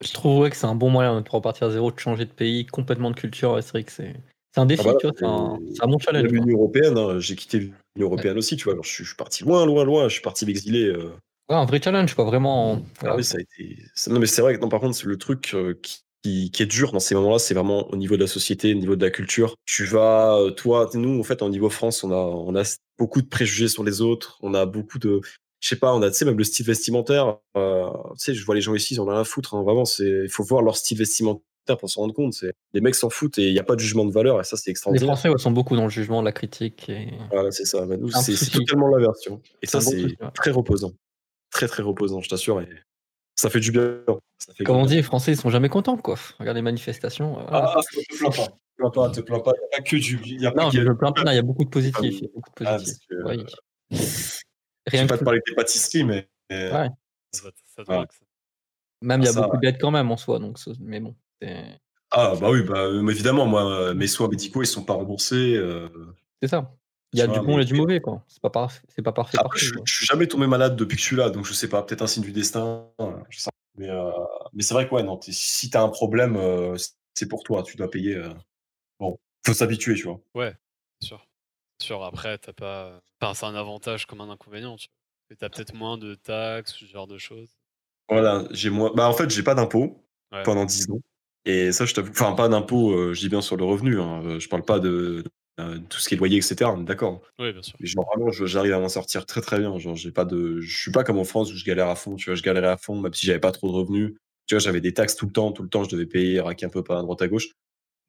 [0.02, 2.32] Je trouve ouais, que c'est un bon moyen de repartir à zéro, de changer de
[2.32, 3.54] pays, complètement de culture.
[3.54, 4.16] ouais, c'est vrai que c'est
[4.54, 6.32] c'est un défi, bah là, tu vois, c'est un, c'est un bon challenge.
[6.32, 7.74] L'Union européenne, hein, j'ai quitté l'Union
[8.08, 8.74] européenne aussi, tu vois.
[8.74, 10.08] Alors, je, suis, je suis parti loin, loin, loin.
[10.08, 10.86] Je suis parti m'exiler.
[10.86, 11.12] euh,
[11.50, 12.82] Ouais, un vrai challenge, quoi, vraiment.
[13.04, 13.78] Ah oui, ça a été.
[14.08, 16.64] Non, mais c'est vrai que non, par contre, c'est le truc euh, qui, qui, qui
[16.64, 19.04] est dur dans ces moments-là, c'est vraiment au niveau de la société, au niveau de
[19.04, 19.56] la culture.
[19.66, 22.64] Tu vas, euh, toi, nous, en fait, au niveau France, on a, on a
[22.98, 24.38] beaucoup de préjugés sur les autres.
[24.42, 25.20] On a beaucoup de.
[25.60, 27.38] Je sais pas, on a, tu sais, même le style vestimentaire.
[27.58, 29.54] euh, tu sais, je vois les gens ici, ils en ont rien à foutre.
[29.56, 32.34] hein, vraiment, il faut voir leur style vestimentaire pour s'en rendre compte.
[32.34, 34.44] C'est, les mecs s'en foutent et il n'y a pas de jugement de valeur et
[34.44, 35.08] ça, c'est Les extraordinaire.
[35.16, 36.90] Français ouais, sont beaucoup dans le jugement, la critique.
[36.90, 37.08] Et...
[37.32, 37.86] Voilà, c'est ça.
[37.86, 39.40] Bah, c'est, totalement l'inverse, tu vois.
[39.62, 40.18] Et ça, bon c'est ouais.
[40.36, 40.92] très reposant.
[41.52, 42.62] Très, très reposant, je t'assure.
[42.62, 42.68] Et
[43.36, 44.00] ça fait du bien.
[44.40, 44.88] Ça fait Comme on bien.
[44.90, 46.16] dit, les Français, ils sont jamais contents, quoi.
[46.40, 47.40] Regarde les manifestations.
[47.40, 47.74] euh, voilà.
[47.78, 48.58] Ah, je me plains pas.
[48.76, 50.20] plains pas, te plains pas, il n'y a pas que du.
[50.26, 51.70] Y a Non, que- mais je me plains pas, non, il y a beaucoup de
[51.70, 51.96] positifs.
[52.02, 52.98] Ah, il y a beaucoup de Ah, positifs.
[53.10, 53.46] parce que, Oui.
[53.94, 53.98] euh,
[54.86, 56.28] Je Rien vais pas te parler des pâtisseries, mais.
[56.52, 56.90] Ouais.
[57.32, 58.06] Ça, ça ça-
[59.02, 59.62] Même il y a Ah, ça, beaucoup ouais.
[59.62, 61.16] d'aides quand même en soi, donc mais bon.
[62.12, 65.56] Ah, bah oui, bah, évidemment, moi, euh, mes soins médicaux, ils sont pas remboursés.
[65.56, 65.90] euh,
[66.42, 66.72] C'est ça.
[67.12, 68.24] Il y a du bon et du mauvais, quoi.
[68.28, 71.16] C'est pas, pas parfait Après, je, je suis jamais tombé malade depuis que je suis
[71.16, 72.88] là, donc je sais pas, peut-être un signe du destin.
[73.02, 73.52] euh, je sais pas.
[73.76, 74.12] Mais, euh,
[74.54, 76.76] mais c'est vrai que, ouais, non, si t'as un problème, euh,
[77.16, 78.22] c'est pour toi, tu dois payer.
[79.00, 80.20] Bon, faut s'habituer, tu vois.
[80.36, 80.56] Ouais,
[81.02, 81.28] sûr.
[81.82, 83.02] Sûr, après, t'as pas.
[83.22, 85.36] Enfin, c'est un avantage comme un inconvénient, tu vois.
[85.38, 87.50] T'as peut-être moins de taxes, ce genre de choses.
[88.10, 88.92] Voilà, j'ai moins.
[88.96, 90.00] Bah, en fait, j'ai pas d'impôt
[90.32, 90.44] Ouais.
[90.44, 91.00] pendant 10 ans.
[91.46, 92.12] Et ça, je t'avoue.
[92.12, 94.00] Enfin, pas d'impôt, euh, je dis bien sur le revenu.
[94.00, 95.24] hein, euh, Je parle pas de
[95.60, 96.72] euh, tout ce qui est loyer, etc.
[96.84, 97.22] D'accord.
[97.40, 97.76] Oui, bien sûr.
[97.80, 99.78] Mais genre, vraiment, j'arrive à m'en sortir très très bien.
[99.78, 100.60] Genre, j'ai pas de.
[100.62, 102.16] Je suis pas comme en France où je galère à fond.
[102.16, 104.14] Tu vois, je galérais à fond, même si j'avais pas trop de revenus.
[104.48, 105.52] Tu vois, j'avais des taxes tout le temps.
[105.52, 107.48] Tout le temps, je devais payer, raquer un peu par à droite à gauche.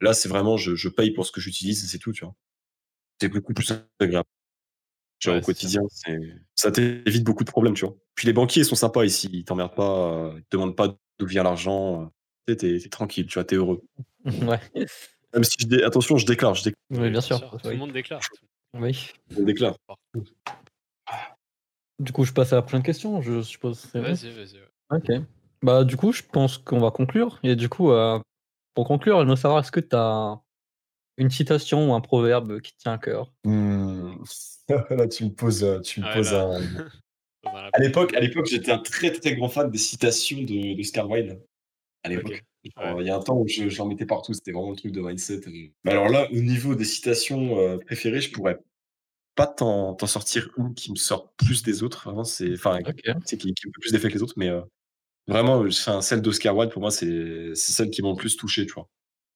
[0.00, 2.34] Là, c'est vraiment, je, je paye pour ce que j'utilise et c'est tout, tu vois.
[3.20, 4.26] C'est beaucoup plus agréable.
[5.20, 5.80] Genre, Ouais, au quotidien,
[6.54, 7.96] ça t'évite beaucoup de problèmes, tu vois.
[8.14, 9.28] Puis les banquiers sont sympas ici.
[9.32, 10.12] Ils t'emmerdent pas.
[10.28, 12.12] euh, Ils te demandent pas d'où vient l'argent.
[12.46, 13.82] Tu sais, t'es t'es tranquille, tu vois, t'es heureux.
[14.24, 14.60] ouais.
[15.32, 17.02] Même si je dé- attention, je déclare, je déclare.
[17.02, 17.40] Oui, bien sûr.
[17.50, 17.72] Tout oui.
[17.72, 18.20] le monde déclare.
[18.74, 19.10] Oui.
[19.30, 19.76] Je déclare.
[21.98, 23.78] Du coup, je passe à la prochaine question, je suppose.
[23.78, 24.14] c'est vrai?
[24.14, 24.56] Vas-y, vas-y.
[24.56, 24.98] ouais.
[25.20, 25.24] Ok.
[25.62, 27.38] Bah, du coup, je pense qu'on va conclure.
[27.42, 28.18] Et du coup, euh,
[28.74, 30.40] pour conclure, j'aimerais savoir est-ce que tu as
[31.16, 33.32] une citation ou un proverbe qui te tient à cœur?
[33.44, 34.16] Hmm.
[34.90, 36.44] Là, tu me poses, euh, tu me Ouais, poses là.
[36.58, 36.60] un.
[37.74, 41.38] À l'époque, à l'époque, j'étais un très très grand fan des citations de, de.
[42.04, 42.44] À l'époque.
[42.64, 45.00] Il y a un temps où je- j'en mettais partout, c'était vraiment le truc de
[45.00, 45.40] mindset.
[45.84, 48.58] Mais alors là, au niveau des citations euh, préférées, je pourrais
[49.36, 52.04] pas t'en t'en sortir une qui me sort plus des autres.
[52.06, 52.78] Vraiment, c'est, enfin,
[53.26, 54.62] sais, qui, qui me fait plus d'effet que les autres, mais euh,
[55.28, 58.66] vraiment, enfin, celle d'Oscar Wilde pour moi, c'est c'est celle qui m'a le plus touché,
[58.66, 58.88] tu vois.